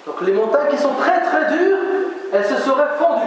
Donc 0.05 0.21
les 0.21 0.33
montagnes 0.33 0.69
qui 0.69 0.77
sont 0.77 0.93
très 0.99 1.21
très 1.21 1.51
dures, 1.51 1.77
elles 2.31 2.45
se 2.45 2.55
seraient 2.61 2.95
fondues. 2.97 3.25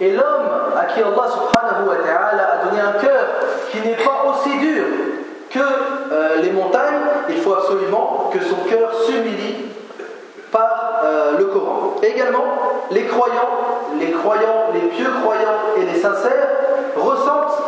Et 0.00 0.12
l'homme 0.12 0.48
à 0.78 0.84
qui 0.84 1.00
Allah 1.00 1.26
subhanahu 1.28 1.88
wa 1.88 1.96
ta'ala 1.96 2.52
a 2.52 2.64
donné 2.64 2.80
un 2.80 2.92
cœur 3.00 3.24
qui 3.70 3.80
n'est 3.80 3.96
pas 3.96 4.26
aussi 4.30 4.56
dur 4.58 4.84
que 5.50 5.58
euh, 5.58 6.36
les 6.42 6.50
montagnes, 6.50 7.00
il 7.28 7.38
faut 7.38 7.54
absolument 7.54 8.30
que 8.32 8.38
son 8.40 8.68
cœur 8.68 8.90
s'humilie 9.04 9.56
par 10.52 11.00
euh, 11.04 11.38
le 11.38 11.44
Coran. 11.46 11.96
également, 12.02 12.44
les 12.90 13.04
croyants, 13.06 13.82
les 13.98 14.12
croyants, 14.12 14.70
les 14.72 14.88
pieux 14.88 15.10
croyants 15.22 15.76
et 15.76 15.84
les 15.84 16.00
sincères 16.00 16.48
ressentent 16.96 17.58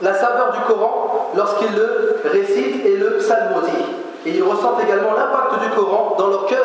la 0.00 0.14
saveur 0.14 0.52
du 0.52 0.60
Coran 0.72 1.30
lorsqu'ils 1.34 1.74
le 1.74 2.20
récitent 2.24 2.84
et 2.84 2.96
le 2.96 3.18
psalmodient. 3.18 3.88
Et 4.26 4.30
ils 4.30 4.42
ressentent 4.42 4.82
également 4.82 5.12
l'impact 5.14 5.62
du 5.62 5.70
Coran 5.70 6.14
dans 6.18 6.28
leur 6.28 6.46
cœur. 6.46 6.64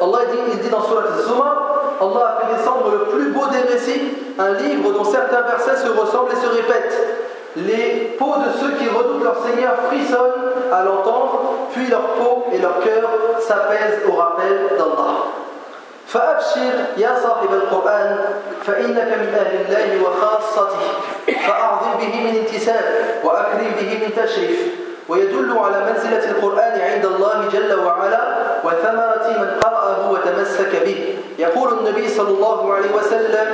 Allah 0.00 0.18
dit, 0.32 0.38
il 0.52 0.58
dit 0.58 0.68
dans 0.68 0.82
Surat 0.82 1.02
al-Zumar, 1.14 1.69
Allah 2.01 2.37
a 2.37 2.45
fait 2.45 2.57
descendre 2.57 2.91
le 2.91 3.05
plus 3.05 3.29
beau 3.31 3.45
des 3.47 3.71
récits, 3.73 4.01
un 4.39 4.53
livre 4.53 4.91
dont 4.91 5.03
certains 5.03 5.41
versets 5.41 5.77
se 5.77 5.89
ressemblent 5.89 6.31
et 6.31 6.35
se 6.35 6.47
répètent. 6.47 7.17
Les 7.57 8.15
peaux 8.19 8.35
de 8.37 8.59
ceux 8.59 8.71
qui 8.77 8.89
redoutent 8.89 9.23
leur 9.23 9.37
Seigneur 9.45 9.75
frissonnent 9.87 10.73
à 10.73 10.83
l'entendre, 10.83 11.41
puis 11.73 11.87
leur 11.87 12.01
peau 12.01 12.45
et 12.51 12.57
leur 12.57 12.79
cœur 12.79 13.09
s'apaisent 13.39 14.01
au 14.07 14.13
rappel 14.13 14.77
d'Allah. 14.77 15.25
فأبشر 16.07 16.97
يا 16.97 17.19
صاحب 17.23 17.53
القرآن 17.53 18.19
فإنك 18.63 19.09
من 19.21 19.35
أهل 19.35 19.55
الله 19.65 20.03
وخاصته 20.03 20.85
فأعظم 21.47 21.97
به 21.99 22.19
من 22.23 22.35
انتساب 22.39 22.85
وأكرم 23.23 23.71
به 23.79 24.05
من 24.05 24.25
تشريف 24.25 24.59
ويدل 25.10 25.58
على 25.58 25.78
منزلة 25.92 26.30
القرآن 26.30 26.80
عند 26.80 27.04
الله 27.04 27.48
جل 27.52 27.72
وعلا 27.86 28.22
وثمرة 28.64 29.26
من 29.42 29.50
قرأه 29.60 30.10
وتمسك 30.10 30.72
به. 30.84 31.18
يقول 31.38 31.78
النبي 31.78 32.08
صلى 32.08 32.28
الله 32.28 32.74
عليه 32.74 32.92
وسلم 32.94 33.48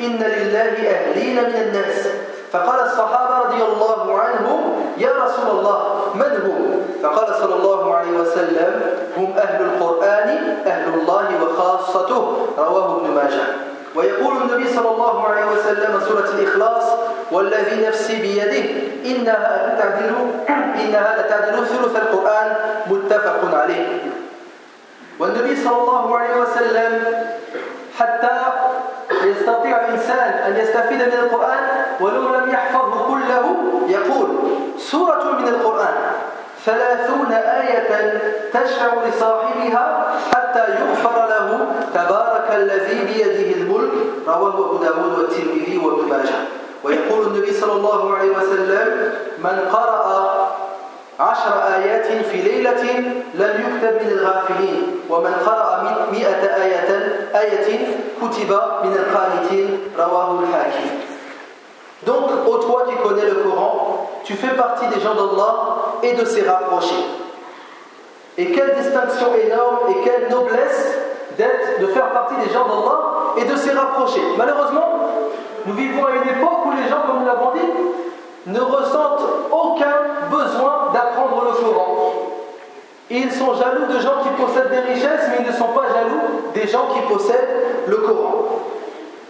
إن 0.00 0.18
لله 0.34 0.74
أهلين 0.90 1.36
من 1.36 1.56
الناس 1.66 2.08
فقال 2.52 2.80
الصحابة 2.80 3.38
رضي 3.38 3.62
الله 3.62 4.20
عنهم 4.20 4.60
يا 4.98 5.12
رسول 5.24 5.58
الله 5.58 5.78
من 6.14 6.32
هم؟ 6.46 6.82
فقال 7.02 7.34
صلى 7.34 7.54
الله 7.54 7.94
عليه 7.94 8.10
وسلم 8.10 8.80
هم 9.16 9.34
أهل 9.38 9.64
القرآن 9.64 10.28
أهل 10.66 10.94
الله 10.94 11.26
وخاصته 11.42 12.36
رواه 12.58 12.96
ابن 12.96 13.10
ماجه. 13.14 13.44
ويقول 13.94 14.34
النبي 14.36 14.74
صلى 14.74 14.90
الله 14.90 15.28
عليه 15.28 15.46
وسلم 15.52 16.00
سورة 16.08 16.28
الإخلاص 16.38 16.84
والذي 17.32 17.86
نفسي 17.86 18.16
بيده. 18.22 18.64
إنها 19.06 19.74
لتعدل 19.74 20.14
إنها 20.80 21.10
لتعدل 21.18 21.66
ثلث 21.66 21.96
القرآن 21.96 22.56
متفق 22.86 23.40
عليه. 23.54 23.86
والنبي 25.18 25.56
صلى 25.64 25.76
الله 25.76 26.18
عليه 26.18 26.36
وسلم 26.36 26.92
حتى 27.98 28.36
يستطيع 29.24 29.80
الإنسان 29.80 30.30
أن 30.46 30.56
يستفيد 30.56 31.02
من 31.02 31.18
القرآن 31.22 31.64
ولو 32.00 32.34
لم 32.36 32.50
يحفظه 32.50 33.06
كله 33.06 33.56
يقول 33.88 34.28
سورة 34.78 35.24
من 35.38 35.48
القرآن 35.48 35.94
ثلاثون 36.64 37.32
آية 37.32 38.20
تشفع 38.52 38.90
لصاحبها 39.08 40.14
حتى 40.34 40.58
يغفر 40.58 41.16
له 41.28 41.66
تبارك 41.94 42.48
الذي 42.54 42.98
بيده 43.04 43.56
الملك. 43.60 43.92
رواه 44.26 44.48
أبو 44.48 44.76
داود 44.76 45.18
والترمذي 45.18 45.78
وابن 45.78 46.08
ماجه. 46.08 46.61
ويقول 46.84 47.26
النبي 47.26 47.52
صلى 47.52 47.72
الله 47.72 48.14
عليه 48.16 48.30
وسلم 48.30 49.12
من 49.38 49.68
قرأ 49.72 50.02
عشر 51.20 51.52
آيات 51.76 52.24
في 52.26 52.42
ليلة 52.42 52.82
لم 53.34 53.52
يكتب 53.60 54.06
من 54.06 54.12
الغافلين 54.12 55.00
ومن 55.10 55.34
قرأ 55.46 55.82
مئة 56.12 56.62
آية 56.64 56.90
آية 57.34 57.86
كتب 58.20 58.50
من 58.84 58.96
القانتين 58.96 59.78
رواه 59.98 60.40
الحاكم 60.40 61.12
Donc, 62.04 62.30
ô 62.48 62.58
toi 62.58 62.84
qui 62.88 62.96
connais 62.96 63.26
le 63.26 63.34
Coran, 63.44 64.10
tu 64.24 64.34
fais 64.34 64.56
partie 64.56 64.88
des 64.88 65.00
gens 65.00 65.14
d'Allah 65.14 65.54
et 66.02 66.14
de 66.14 66.24
ses 66.24 66.42
rapprochés. 66.48 67.04
Et 68.36 68.46
quelle 68.50 68.74
distinction 68.74 69.28
énorme 69.34 69.78
et 69.90 70.02
quelle 70.02 70.28
noblesse 70.28 70.98
d'être, 71.38 71.80
de 71.80 71.86
faire 71.86 72.10
partie 72.10 72.34
des 72.44 72.52
gens 72.52 72.66
d'Allah 72.66 72.98
et 73.36 73.44
de 73.44 73.54
ses 73.56 73.70
rapprochés. 73.70 74.20
Malheureusement, 74.36 75.01
nous 75.66 75.74
vivons 75.74 76.04
à 76.06 76.10
une 76.10 76.28
époque 76.28 76.66
où 76.66 76.70
les 76.72 76.88
gens, 76.88 77.02
comme 77.06 77.20
nous 77.20 77.26
l'avons 77.26 77.52
dit, 77.54 77.70
ne 78.46 78.60
ressentent 78.60 79.28
aucun 79.50 80.28
besoin 80.30 80.90
d'apprendre 80.92 81.44
le 81.44 81.62
Coran. 81.62 82.12
Ils 83.10 83.30
sont 83.30 83.54
jaloux 83.54 83.92
de 83.92 84.00
gens 84.00 84.22
qui 84.22 84.42
possèdent 84.42 84.70
des 84.70 84.92
richesses, 84.92 85.28
mais 85.30 85.44
ils 85.44 85.46
ne 85.46 85.52
sont 85.52 85.72
pas 85.74 85.86
jaloux 85.94 86.50
des 86.54 86.66
gens 86.66 86.88
qui 86.94 87.00
possèdent 87.12 87.86
le 87.86 87.96
Coran. 87.98 88.32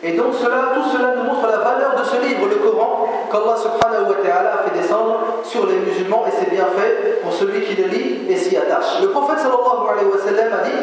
Et 0.05 0.13
donc 0.13 0.35
cela, 0.35 0.73
tout 0.75 0.97
cela 0.97 1.15
nous 1.17 1.25
montre 1.25 1.47
la 1.47 1.59
valeur 1.59 1.95
de 1.99 2.05
ce 2.05 2.17
livre, 2.27 2.49
le 2.49 2.57
Coran, 2.57 3.07
qu'Allah 3.31 3.57
subhanahu 3.57 4.09
wa 4.09 4.17
ta'ala 4.25 4.55
a 4.55 4.59
fait 4.65 4.79
descendre 4.81 5.21
sur 5.45 5.67
les 5.67 5.77
musulmans 5.77 6.25
et 6.27 6.31
c'est 6.31 6.51
bien 6.51 6.67
fait 6.77 7.21
pour 7.23 7.33
celui 7.33 7.63
qui 7.63 7.81
le 7.81 7.89
lit 7.89 8.23
et 8.29 8.37
s'y 8.37 8.57
attache. 8.57 9.01
Le 9.01 9.09
prophète 9.11 9.39
sallallahu 9.39 9.93
alayhi 9.93 10.09
wa 10.09 10.19
sallam 10.19 10.53
a 10.53 10.65
dit 10.65 10.83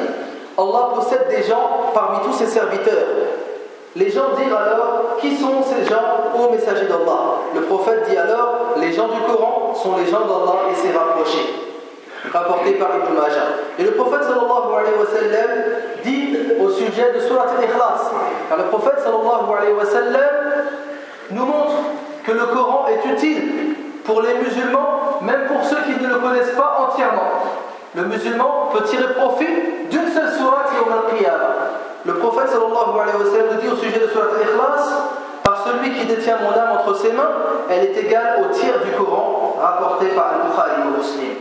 Allah 0.57 0.89
possède 0.95 1.27
des 1.29 1.43
gens 1.43 1.91
parmi 1.93 2.19
tous 2.25 2.33
ses 2.33 2.47
serviteurs. 2.47 3.38
Les 3.99 4.09
gens 4.09 4.33
dirent 4.35 4.57
alors 4.57 5.17
Qui 5.19 5.35
sont 5.37 5.61
ces 5.61 5.85
gens, 5.87 6.33
ô 6.33 6.51
messager 6.51 6.85
d'Allah? 6.85 7.43
Le 7.53 7.61
prophète 7.61 8.09
dit 8.09 8.17
alors 8.17 8.73
Les 8.77 8.93
gens 8.93 9.09
du 9.09 9.19
Coran 9.21 9.75
sont 9.75 9.97
les 9.97 10.05
gens 10.05 10.21
d'Allah 10.21 10.71
et 10.71 10.75
ses 10.75 10.97
rapprochés 10.97 11.59
rapporté 12.33 12.71
par 12.73 12.89
Ibn 12.95 13.13
Majah. 13.13 13.47
Et 13.77 13.83
le 13.83 13.91
prophète 13.91 14.23
sallallahu 14.23 14.73
alayhi 14.77 14.95
wa 14.99 15.05
sallam 15.07 15.51
dit 16.03 16.37
au 16.59 16.69
sujet 16.69 17.13
de 17.13 17.19
Surat 17.19 17.45
al-Ikhlas, 17.57 18.11
le 18.57 18.63
prophète 18.65 18.99
sallallahu 18.99 19.57
alayhi 19.57 19.73
wa 19.73 19.85
sallam 19.85 20.35
nous 21.31 21.45
montre 21.45 21.75
que 22.23 22.31
le 22.31 22.45
Coran 22.47 22.85
est 22.87 23.09
utile 23.09 23.75
pour 24.03 24.21
les 24.21 24.33
musulmans, 24.35 25.19
même 25.21 25.47
pour 25.47 25.63
ceux 25.63 25.77
qui 25.83 26.01
ne 26.01 26.07
le 26.07 26.15
connaissent 26.15 26.55
pas 26.55 26.87
entièrement. 26.89 27.29
Le 27.95 28.03
musulman 28.03 28.69
peut 28.71 28.83
tirer 28.83 29.13
profit 29.15 29.47
d'une 29.89 30.07
seule 30.07 30.31
sourate 30.37 30.69
yawm 30.75 30.93
al-qiyamah. 30.93 32.05
Le 32.05 32.13
prophète 32.13 32.49
sallallahu 32.49 33.59
dit 33.61 33.67
au 33.67 33.75
sujet 33.75 33.99
de 33.99 34.07
Surat 34.07 34.27
al-Ikhlas, 34.35 35.09
par 35.43 35.65
celui 35.65 35.91
qui 35.97 36.05
détient 36.05 36.37
mon 36.37 36.51
âme 36.57 36.77
entre 36.79 36.95
ses 36.95 37.11
mains, 37.11 37.31
elle 37.69 37.85
est 37.85 37.97
égale 37.97 38.45
au 38.45 38.53
tiers 38.53 38.79
du 38.85 38.91
Coran 38.91 39.57
rapporté 39.59 40.05
par 40.07 40.33
Al-Bukhari 40.33 40.81
au 40.87 40.97
Muslim. 40.97 41.33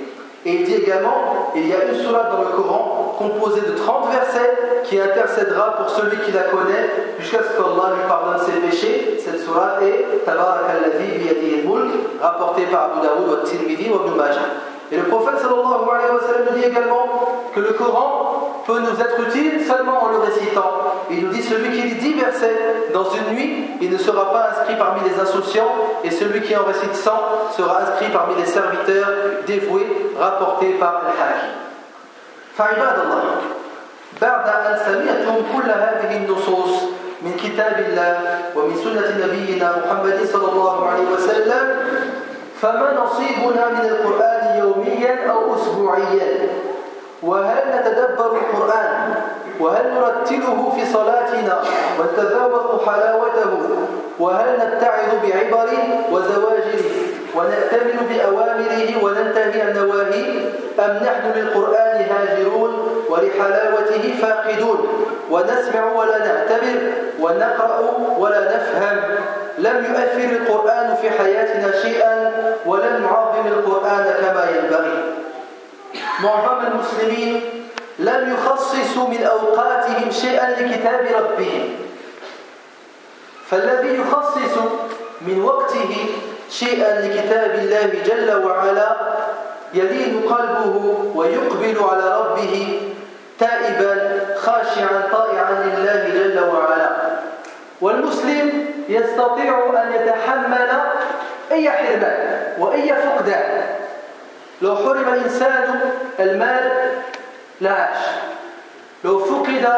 Et 0.47 0.53
il 0.55 0.65
dit 0.65 0.75
également, 0.75 1.53
il 1.55 1.69
y 1.69 1.75
a 1.75 1.85
une 1.85 1.95
sourate 2.03 2.33
dans 2.33 2.41
le 2.41 2.57
Coran 2.57 3.15
composée 3.19 3.61
de 3.61 3.77
30 3.77 4.11
versets 4.11 4.83
qui 4.85 4.99
intercédera 4.99 5.77
pour 5.77 5.91
celui 5.91 6.17
qui 6.19 6.33
la 6.33 6.45
connaît 6.45 7.15
jusqu'à 7.19 7.39
ce 7.39 7.57
qu'Allah 7.57 7.95
lui 7.95 8.09
pardonne 8.09 8.41
ses 8.47 8.53
péchés. 8.53 9.21
Cette 9.23 9.41
sourate 9.45 9.83
est 9.83 10.25
Tabarakalladhi 10.25 11.19
biyadihi 11.19 11.67
mulk 11.67 11.93
rapportée 12.23 12.65
par 12.73 12.93
Abu 12.93 13.07
Daoud, 13.07 13.29
wa 13.29 13.45
Tirmidhi 13.45 13.91
wa 13.91 14.01
Ibn 14.07 14.17
Majah. 14.17 14.49
Et 14.91 14.97
le 14.97 15.03
prophète 15.05 15.39
sallallahu 15.39 15.85
alayhi 15.93 16.08
que 17.58 17.60
le 17.60 17.74
Coran 17.74 18.64
peut 18.66 18.80
nous 18.80 19.00
être 19.00 19.20
utile 19.28 19.66
seulement 19.66 20.04
en 20.04 20.10
le 20.10 20.20
récitant. 20.20 20.72
Il 21.12 21.26
nous 21.26 21.34
dit 21.34 21.44
celui 21.44 21.70
qui 21.72 21.82
lit 21.82 21.96
10 21.96 22.14
versets 22.14 22.60
dans 22.94 23.10
une 23.10 23.36
nuit, 23.36 23.72
il 23.82 23.92
ne 23.92 23.98
sera 23.98 24.32
pas 24.32 24.52
inscrit 24.52 24.76
parmi 24.78 25.02
les 25.10 25.20
insouciants, 25.20 25.74
et 26.04 26.12
celui 26.12 26.42
qui 26.42 26.56
en 26.56 26.64
récite 26.64 26.96
100 26.96 27.12
sera 27.58 27.82
inscrit 27.82 28.10
parmi 28.12 28.36
les 28.36 28.46
serviteurs 28.46 29.10
dévoués, 29.46 30.12
rapportés 30.20 30.74
par 30.80 31.02
Al-Hakim. 31.06 31.64
فعباد 32.58 33.00
الله 33.00 33.24
بعد 34.22 34.48
أن 34.48 34.78
سمعتم 34.86 35.36
كل 35.54 35.70
هذه 35.70 36.18
النصوص 36.18 36.74
من 37.22 37.34
كتاب 37.44 37.86
الله 37.90 38.18
ومن 38.56 38.76
سنة 38.84 39.26
نبينا 39.26 39.76
محمد 39.78 40.20
صلى 40.34 40.52
الله 40.52 40.90
عليه 40.90 41.08
وسلم 41.14 41.66
فما 42.62 42.94
نصيبنا 42.94 43.64
من 43.70 43.86
القرآن 43.90 44.58
يوميا 44.58 45.32
أو 45.32 45.56
أسبوعيا 45.56 46.50
وهل 47.23 47.65
نتدبر 47.75 48.37
القرآن؟ 48.37 49.15
وهل 49.61 49.95
نرتله 49.95 50.73
في 50.77 50.93
صلاتنا 50.93 51.59
ونتذوق 52.01 52.89
حلاوته؟ 52.89 53.59
وهل 54.19 54.47
نتعظ 54.57 55.11
بعبره 55.23 55.87
وزواجره 56.13 56.91
ونأتمن 57.35 58.07
بأوامره 58.11 59.05
وننتهي 59.05 59.63
عن 59.63 59.73
نواهيه؟ 59.73 60.51
أم 60.79 60.97
نحن 60.97 61.39
للقرآن 61.39 62.07
هاجرون 62.11 63.03
ولحلاوته 63.11 64.15
فاقدون؟ 64.23 64.89
ونسمع 65.31 65.93
ولا 65.93 66.19
نعتبر 66.19 66.79
ونقرأ 67.21 67.81
ولا 68.19 68.41
نفهم؟ 68.41 69.01
لم 69.59 69.85
يؤثر 69.85 70.37
القرآن 70.37 70.95
في 70.95 71.11
حياتنا 71.11 71.73
شيئا 71.83 72.33
ولم 72.67 73.03
نعظم 73.03 73.47
القرآن 73.47 74.05
كما 74.21 74.47
ينبغي. 74.57 75.28
معظم 76.21 76.67
المسلمين 76.67 77.41
لم 77.99 78.35
يخصصوا 78.35 79.09
من 79.09 79.23
أوقاتهم 79.23 80.11
شيئا 80.11 80.51
لكتاب 80.51 81.07
ربهم. 81.15 81.69
فالذي 83.51 84.01
يخصص 84.01 84.59
من 85.21 85.43
وقته 85.43 86.07
شيئا 86.51 87.01
لكتاب 87.01 87.55
الله 87.55 87.93
جل 88.07 88.47
وعلا 88.47 88.97
يلين 89.75 90.21
قلبه 90.29 90.77
ويقبل 91.15 91.77
على 91.91 92.21
ربه 92.21 92.81
تائبا 93.39 94.19
خاشعا 94.37 95.03
طائعا 95.13 95.53
لله 95.53 96.09
جل 96.15 96.41
وعلا. 96.41 96.91
والمسلم 97.81 98.67
يستطيع 98.89 99.83
أن 99.83 99.93
يتحمل 99.93 100.71
أي 101.53 101.71
حرمان 101.71 102.43
وأي 102.59 102.95
فقدان. 102.95 103.65
لو 104.63 104.77
حرم 104.77 105.15
الإنسان 105.15 105.81
المال 106.21 106.91
لعاش. 107.61 107.99
لو 109.05 109.19
فقد 109.19 109.69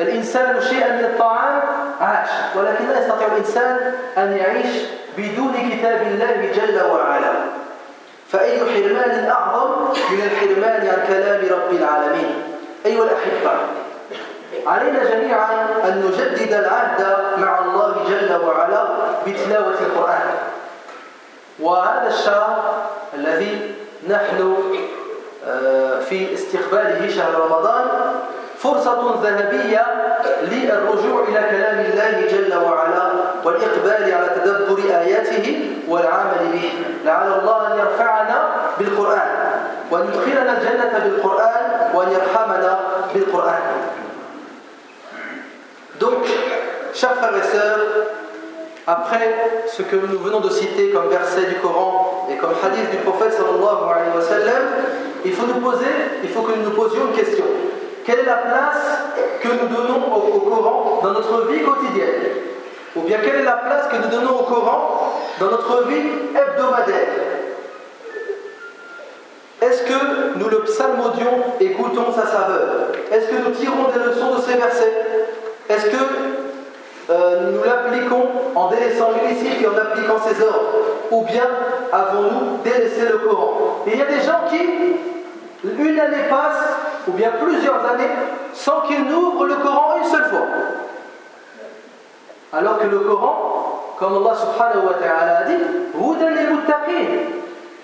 الإنسان 0.00 0.60
شيئا 0.60 0.92
من 0.92 1.04
الطعام 1.04 1.62
عاش. 2.00 2.28
ولكن 2.56 2.88
لا 2.88 3.00
يستطيع 3.00 3.26
الإنسان 3.26 3.94
أن 4.18 4.36
يعيش 4.36 4.76
بدون 5.18 5.52
كتاب 5.70 6.02
الله 6.02 6.52
جل 6.54 6.82
وعلا. 6.90 7.32
فأي 8.28 8.58
حرمان 8.58 9.30
أعظم 9.30 9.70
من 10.10 10.22
الحرمان 10.22 10.88
عن 10.88 11.06
كلام 11.08 11.40
رب 11.50 11.72
العالمين؟ 11.72 12.42
أيها 12.86 13.04
الأحبة 13.04 13.60
علينا 14.66 15.04
جميعا 15.04 15.66
أن 15.84 16.02
نجدد 16.06 16.52
العهد 16.52 17.16
مع 17.38 17.58
الله 17.58 18.04
جل 18.08 18.46
وعلا 18.46 18.84
بتلاوة 19.26 19.74
القرآن. 19.80 20.28
وهذا 21.60 22.08
الشهر 22.08 22.82
الذي 23.14 23.74
نحن 24.08 24.56
آه، 25.46 26.00
في 26.00 26.34
استقباله 26.34 27.08
شهر 27.08 27.34
رمضان 27.34 27.86
فرصة 28.58 29.20
ذهبية 29.22 29.86
للرجوع 30.42 31.24
إلى 31.28 31.40
كلام 31.50 31.78
الله 31.80 32.26
جل 32.30 32.54
وعلا 32.54 33.12
والإقبال 33.44 34.14
على 34.14 34.28
تدبر 34.36 34.78
آياته 34.78 35.76
والعمل 35.88 36.52
به. 36.52 36.72
لعل 37.04 37.32
الله 37.32 37.72
أن 37.72 37.78
يرفعنا 37.78 38.48
بالقرآن 38.78 39.28
وأن 39.90 40.04
يدخلنا 40.04 40.58
الجنة 40.58 40.98
بالقرآن 41.04 41.90
وأن 41.94 42.08
يرحمنا 42.12 42.80
بالقرآن. 43.14 43.62
Donc, 46.00 46.24
chers 46.94 47.14
frères 47.20 47.32
après 48.86 49.62
ce 49.66 49.82
que 49.82 49.96
nous 49.96 50.18
venons 50.18 50.40
de 50.40 50.50
citer 50.50 50.90
comme 50.90 51.08
verset 51.08 51.46
du 51.46 51.54
Coran 51.56 52.26
et 52.30 52.36
comme 52.36 52.50
hadith 52.50 52.90
du 52.90 52.96
prophète 52.98 53.32
sallallahu 53.32 53.90
alayhi 53.94 54.16
wa 54.16 54.22
sallam, 54.22 54.62
il 55.24 55.32
faut 55.32 55.46
nous 55.46 55.60
poser, 55.60 55.86
il 56.22 56.28
faut 56.28 56.42
que 56.42 56.56
nous 56.56 56.64
nous 56.64 56.76
posions 56.76 57.06
une 57.10 57.16
question. 57.16 57.44
Quelle 58.04 58.20
est 58.20 58.26
la 58.26 58.38
place 58.38 58.98
que 59.40 59.48
nous 59.48 59.68
donnons 59.68 60.12
au, 60.12 60.40
Coran 60.40 61.00
dans 61.02 61.12
notre 61.12 61.46
vie 61.46 61.62
quotidienne? 61.62 62.22
Ou 62.96 63.02
bien 63.02 63.18
quelle 63.22 63.36
est 63.36 63.44
la 63.44 63.52
place 63.52 63.86
que 63.88 63.96
nous 63.96 64.08
donnons 64.08 64.40
au 64.40 64.42
Coran 64.42 65.14
dans 65.38 65.46
notre 65.46 65.86
vie 65.86 66.02
hebdomadaire? 66.34 67.08
Est-ce 69.60 69.84
que 69.84 70.38
nous 70.38 70.48
le 70.48 70.64
psalmodions, 70.64 71.44
écoutons 71.60 72.12
sa 72.12 72.26
saveur? 72.26 72.88
Est-ce 73.12 73.28
que 73.28 73.48
nous 73.48 73.54
tirons 73.54 73.90
des 73.94 74.04
leçons 74.04 74.34
de 74.34 74.40
ces 74.40 74.54
versets? 74.54 74.92
Est-ce 75.68 75.86
que 75.86 76.41
euh, 77.10 77.52
nous 77.52 77.64
l'appliquons 77.64 78.28
en 78.54 78.68
délaissant 78.68 79.10
l'illicite 79.12 79.60
et 79.60 79.66
en 79.66 79.76
appliquant 79.76 80.18
ses 80.18 80.40
ordres 80.42 80.72
Ou 81.10 81.22
bien 81.24 81.44
avons-nous 81.92 82.58
délaissé 82.62 83.02
le 83.10 83.18
Coran 83.18 83.82
Et 83.86 83.92
il 83.92 83.98
y 83.98 84.02
a 84.02 84.06
des 84.06 84.20
gens 84.20 84.40
qui, 84.48 84.60
une 85.64 85.98
année 85.98 86.24
passe, 86.30 86.76
ou 87.08 87.12
bien 87.12 87.32
plusieurs 87.42 87.84
années, 87.86 88.10
sans 88.52 88.82
qu'ils 88.82 89.04
n'ouvrent 89.04 89.46
le 89.46 89.56
Coran 89.56 89.96
une 89.98 90.08
seule 90.08 90.26
fois. 90.26 90.46
Alors 92.52 92.78
que 92.78 92.86
le 92.86 93.00
Coran, 93.00 93.94
comme 93.98 94.16
Allah 94.16 94.36
subhanahu 94.36 94.86
wa 94.86 94.94
ta'ala 94.94 95.38
a 95.38 95.44
dit, 95.44 95.54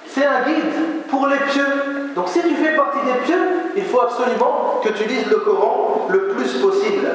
c'est 0.07 0.24
un 0.24 0.42
guide 0.42 1.07
pour 1.11 1.26
les 1.26 1.37
pieux. 1.37 1.66
Donc 2.14 2.28
si 2.28 2.40
tu 2.42 2.54
fais 2.54 2.74
partie 2.76 2.98
des 3.04 3.20
pieux, 3.24 3.38
il 3.76 3.85
faut 3.85 4.00
absolument 4.00 4.81
que 4.83 4.90
tu 4.90 5.04
lises 5.04 5.28
le 5.31 5.37
Coran 5.37 6.07
le 6.09 6.28
plus 6.28 6.54
possible. 6.59 7.09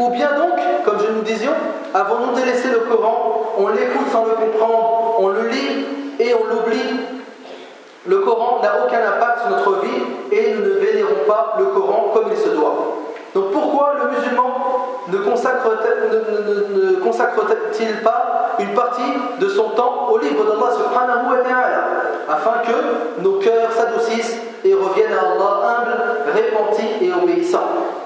Ou 0.00 0.08
bien 0.08 0.28
donc, 0.32 0.58
comme 0.82 0.98
je 0.98 1.12
nous 1.12 1.20
disions, 1.20 1.52
avons-nous 1.92 2.32
délaissé 2.34 2.68
le 2.68 2.78
Coran, 2.90 3.52
on 3.58 3.68
l'écoute 3.68 4.08
sans 4.10 4.24
le 4.24 4.30
comprendre, 4.30 5.16
on 5.18 5.28
le 5.28 5.46
lit 5.48 5.84
et 6.18 6.34
on 6.34 6.44
l'oublie. 6.48 7.00
Le 8.06 8.18
Coran 8.20 8.60
n'a 8.62 8.86
aucun 8.86 8.96
impact 8.96 9.40
sur 9.40 9.50
notre 9.50 9.82
vie 9.82 10.02
et 10.32 10.54
nous 10.54 10.62
ne 10.62 10.70
vénérons 10.70 11.26
pas 11.28 11.54
le 11.58 11.66
Coran 11.66 12.12
comme 12.14 12.28
il 12.30 12.38
se 12.38 12.48
doit. 12.48 12.96
Donc 13.34 13.50
pourquoi 13.52 13.92
le 14.02 14.08
musulman 14.16 14.56
ne 15.08 15.18
consacre-t-il 17.02 17.96
pas 18.02 18.56
une 18.58 18.72
partie 18.72 19.12
de 19.38 19.48
son 19.48 19.68
temps 19.70 20.08
au 20.10 20.16
livre 20.16 20.44
d'Allah 20.44 20.72
subhanahu 20.78 21.30
wa 21.30 21.44
ta'ala 21.44 21.84
afin 22.26 22.62
que 22.64 23.20
nos 23.22 23.34
cœurs 23.34 23.70
s'adoucissent 23.72 24.38
et 24.64 24.72
reviennent 24.72 25.12
à 25.12 25.20
Allah 25.32 25.82
humbles, 25.82 25.98
repentis 26.34 27.04
et 27.04 27.12
obéissants? 27.12 27.99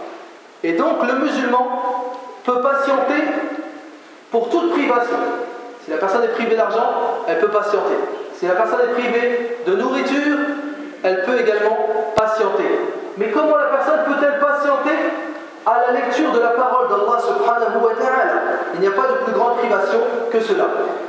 Et 0.65 0.73
donc 0.73 1.07
le 1.07 1.19
musulman 1.19 2.13
peut 2.43 2.61
patienter 2.61 3.23
pour 4.31 4.49
toute 4.49 4.73
privation. 4.73 5.17
Si 5.85 5.91
la 5.91 5.99
personne 5.99 6.25
est 6.25 6.29
privée 6.29 6.57
d'argent, 6.57 7.21
elle 7.29 7.39
peut 7.39 7.49
patienter. 7.49 7.97
Si 8.35 8.47
la 8.47 8.55
personne 8.55 8.81
est 8.81 8.93
privée 8.95 9.59
de 9.67 9.75
nourriture, 9.75 10.39
elle 11.03 11.23
peut 11.25 11.39
également 11.39 11.77
patienter. 12.17 12.81
Mais 13.19 13.27
comment 13.27 13.57
la 13.57 13.67
personne 13.67 14.01
peut-elle 14.07 14.41
patienter 14.41 14.97
à 15.67 15.87
la 15.87 16.01
lecture 16.01 16.31
de 16.33 16.41
la 16.41 16.51
parole 16.51 16.89
d'Allah 16.89 17.19
subhanahu 17.21 17.83
wa 17.83 17.95
ta'ala 17.95 18.41
Il 18.75 18.81
n'y 18.81 18.87
a 18.87 18.91
pas 18.91 19.09
de 19.09 19.25
plus 19.25 19.33
grande 19.33 19.57
privation 19.59 19.99
que 20.31 20.41
cela. 20.41 20.65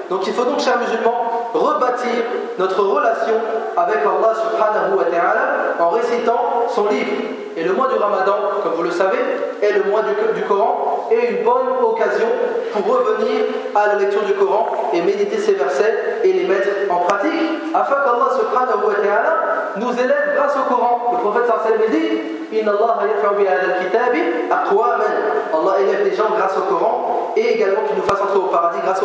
Donc 0.09 0.25
il 0.27 0.33
faut 0.33 0.43
donc, 0.43 0.59
chers 0.59 0.79
musulmans, 0.79 1.49
rebâtir 1.53 2.23
notre 2.57 2.81
relation 2.81 3.35
avec 3.75 3.97
Allah 3.97 4.33
subhanahu 4.33 4.97
wa 4.97 5.03
ta'ala 5.05 5.75
en 5.79 5.89
récitant 5.89 6.67
son 6.69 6.87
livre. 6.87 7.11
Et 7.57 7.63
le 7.63 7.73
mois 7.73 7.87
du 7.87 7.95
Ramadan, 7.95 8.35
comme 8.63 8.73
vous 8.73 8.83
le 8.83 8.91
savez, 8.91 9.17
est 9.61 9.71
le 9.71 9.89
mois 9.89 10.01
du, 10.01 10.41
Coran 10.43 11.07
et 11.09 11.31
une 11.31 11.43
bonne 11.43 11.67
occasion 11.81 12.27
pour 12.73 12.85
revenir 12.85 13.45
à 13.73 13.87
la 13.87 13.95
lecture 13.95 14.23
du 14.23 14.33
Coran 14.33 14.91
et 14.93 15.01
méditer 15.01 15.37
ces 15.37 15.53
versets 15.53 16.19
et 16.23 16.33
les 16.33 16.43
mettre 16.43 16.67
en 16.89 16.97
pratique 16.97 17.31
afin 17.73 17.95
qu'Allah 17.95 18.29
subhanahu 18.37 18.87
wa 18.87 18.95
ta'ala 18.95 19.33
nous 19.77 19.91
élève 19.93 20.35
grâce 20.35 20.55
au 20.57 20.73
Coran. 20.73 21.11
Le 21.13 21.17
prophète 21.19 21.45
sallallahu 21.47 21.89
dit 21.89 22.34
إن 22.53 22.69
الله 22.69 22.95
يرفع 23.03 23.31
بهذا 23.31 23.77
الكتاب 23.77 24.13
أقواما. 24.51 25.09
الله 25.53 25.73
élève 25.79 26.03
des 26.03 26.15
gens 26.15 26.29
grâce 26.37 26.57
au 26.57 26.65
Coran 26.73 27.31
et 27.35 27.55
également 27.55 27.81
qu'il 27.87 27.97
nous 27.97 28.03
fasse 28.03 28.21
entrer 28.21 28.37
au 28.37 28.49
paradis 28.51 28.79
grâce 28.85 29.01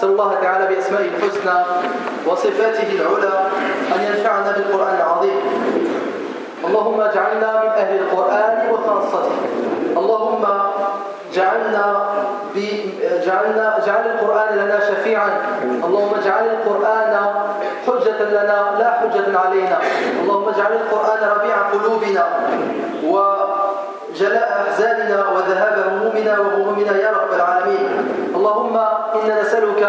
صلى 0.00 0.12
الله 0.12 0.34
تعالى 0.42 0.74
بأسمائه 0.74 1.08
الحسنى 1.08 1.56
وصفاته 2.26 2.88
العلى 2.92 3.34
أن 3.94 4.00
ينفعنا 4.00 4.52
بالقرآن 4.56 4.96
العظيم 4.96 5.40
اللهم 6.64 7.00
اجعلنا 7.00 7.50
من 7.62 7.68
أهل 7.68 7.98
القرآن 7.98 8.68
وخاصته 8.72 9.36
اللهم 9.96 10.44
اجعلنا 11.32 11.86
بما 12.54 12.89
جعلنا 13.26 13.78
جعل 13.86 14.04
القرآن 14.14 14.50
لنا 14.58 14.78
شفيعا. 14.80 15.30
اللهم 15.84 16.12
اجعل 16.20 16.44
القرآن 16.44 17.12
حجة 17.86 18.20
لنا 18.36 18.58
لا 18.80 18.90
حجة 19.00 19.38
علينا. 19.38 19.78
اللهم 20.22 20.48
اجعل 20.48 20.72
القرآن 20.72 21.20
ربيع 21.34 21.56
قلوبنا 21.72 22.24
وجلاء 23.04 24.48
أحزاننا 24.62 25.18
وذهاب 25.34 25.76
همومنا 25.88 26.38
وغمومنا 26.38 26.92
يا 27.04 27.10
رب 27.10 27.32
العالمين. 27.36 27.90
اللهم 28.36 28.74
إنا 29.24 29.34
نسألك 29.42 29.82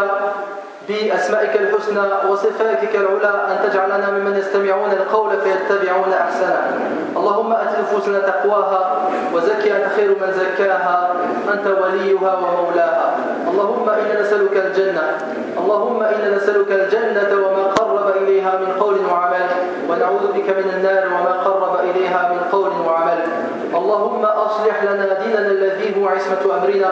بأسمائك 0.88 1.56
الحسنى 1.56 2.00
وصفاتك 2.30 2.96
العلى 2.96 3.34
أن 3.48 3.70
تجعلنا 3.70 4.10
ممن 4.10 4.38
يستمعون 4.38 4.92
القول 4.92 5.30
فيتبعون 5.42 6.14
أحسنه. 6.14 6.80
اللهم 7.18 7.54
أت 7.54 7.80
نفوسنا 7.80 8.20
تقواها 8.20 9.10
وزكي 9.34 9.78
أنت 9.78 9.86
خير 9.96 10.10
من 10.10 10.34
زكاها. 10.34 11.14
أنت 11.54 11.68
وليها 11.68 12.36
ومولاها. 12.36 13.16
اللهم 13.52 13.90
إنا 13.90 14.22
نسألك 14.22 14.56
الجنة. 14.66 15.04
اللهم 15.58 16.04
إنا 16.04 16.36
نسألك 16.36 16.72
الجنة 16.72 17.32
وما 17.46 17.64
قرب 17.64 18.16
إليها 18.22 18.52
من 18.60 18.82
قول 18.82 18.96
وعمل. 19.12 19.46
ونعوذ 19.90 20.26
بك 20.36 20.50
من 20.50 20.68
النار 20.76 21.08
وما 21.08 21.32
قرب 21.32 21.80
إليها 21.90 22.32
من 22.34 22.40
قول 22.52 22.72
وعمل. 22.88 23.20
اللهم 24.22 24.40
أصلح 24.40 24.84
لنا 24.84 25.20
ديننا 25.24 25.52
الذي 25.52 25.96
هو 25.98 26.08
عصمة 26.08 26.58
أمرنا 26.58 26.92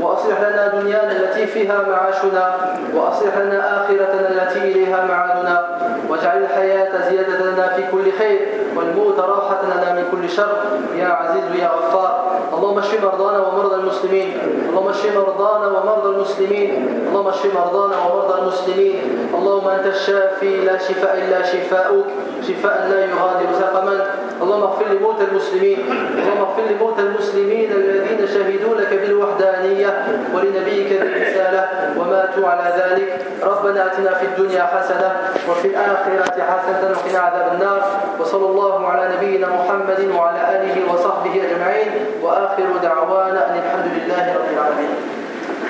وأصلح 0.00 0.40
لنا 0.40 0.68
دنيانا 0.68 1.12
التي 1.12 1.46
فيها 1.46 1.82
معاشنا 1.88 2.54
وأصلح 2.94 3.36
لنا 3.36 3.84
آخرتنا 3.84 4.28
التي 4.30 4.58
إليها 4.58 5.04
معادنا 5.04 5.78
واجعل 6.08 6.42
الحياة 6.42 7.10
زيادة 7.10 7.50
لنا 7.50 7.68
في 7.68 7.82
كل 7.92 8.12
خير 8.18 8.40
والموت 8.76 9.18
راحة 9.18 9.62
لنا 9.62 9.92
من 9.94 10.04
كل 10.10 10.30
شر. 10.30 10.56
يا 10.96 11.06
عزيز 11.06 11.60
يا 11.62 11.68
غفار. 11.68 12.26
اللهم 12.54 12.78
اشف 12.78 13.04
مرضانا 13.04 13.46
ومرضى 13.46 13.74
المسلمين. 13.74 14.38
اللهم 14.68 14.88
اشف 14.88 15.16
مرضانا 15.16 15.66
ومرضى 15.66 16.08
المسلمين. 16.16 16.70
اللهم 17.08 17.28
اشف 17.28 17.54
مرضانا 17.54 17.96
ومرضى 17.96 18.40
المسلمين. 18.42 19.28
اللهم 19.34 19.68
أنت 19.68 19.86
الشافي 19.86 20.64
لا 20.64 20.78
شفاء 20.78 21.14
إلا 21.18 21.42
شفاؤك. 21.42 22.06
شفاء 22.48 22.88
لا 22.90 22.98
يغادر 23.04 23.48
سقما 23.60 24.06
اللهم 24.42 24.62
اغفر 24.62 24.86
لموتى 24.94 25.24
المسلمين 25.24 25.78
اللهم 26.18 26.40
اغفر 26.40 26.62
لموتى 26.70 27.02
المسلمين 27.02 27.72
الذين 27.72 28.26
شهدوا 28.26 28.74
لك 28.80 28.90
بالوحدانية 29.00 29.90
ولنبيك 30.34 31.00
بالرسالة 31.00 31.62
وماتوا 31.98 32.48
على 32.48 32.66
ذلك. 32.80 33.08
ربنا 33.42 33.86
آتنا 33.86 34.14
في 34.14 34.26
الدنيا 34.26 34.62
حسنة 34.62 35.10
وفي 35.50 35.68
الآخرة 35.68 36.42
حسنة 36.42 36.82
وقنا 36.96 37.18
عذاب 37.18 37.52
النار. 37.54 37.82
وصلى 38.20 38.46
الله 38.46 38.88
على 38.88 39.16
نبينا 39.16 39.48
محمد 39.48 40.00
وعلى 40.16 40.40
آله 40.56 40.92
وصحبه 40.92 41.34
أجمعين. 41.46 41.90
وآخر 42.22 42.64
دعوات 42.82 43.06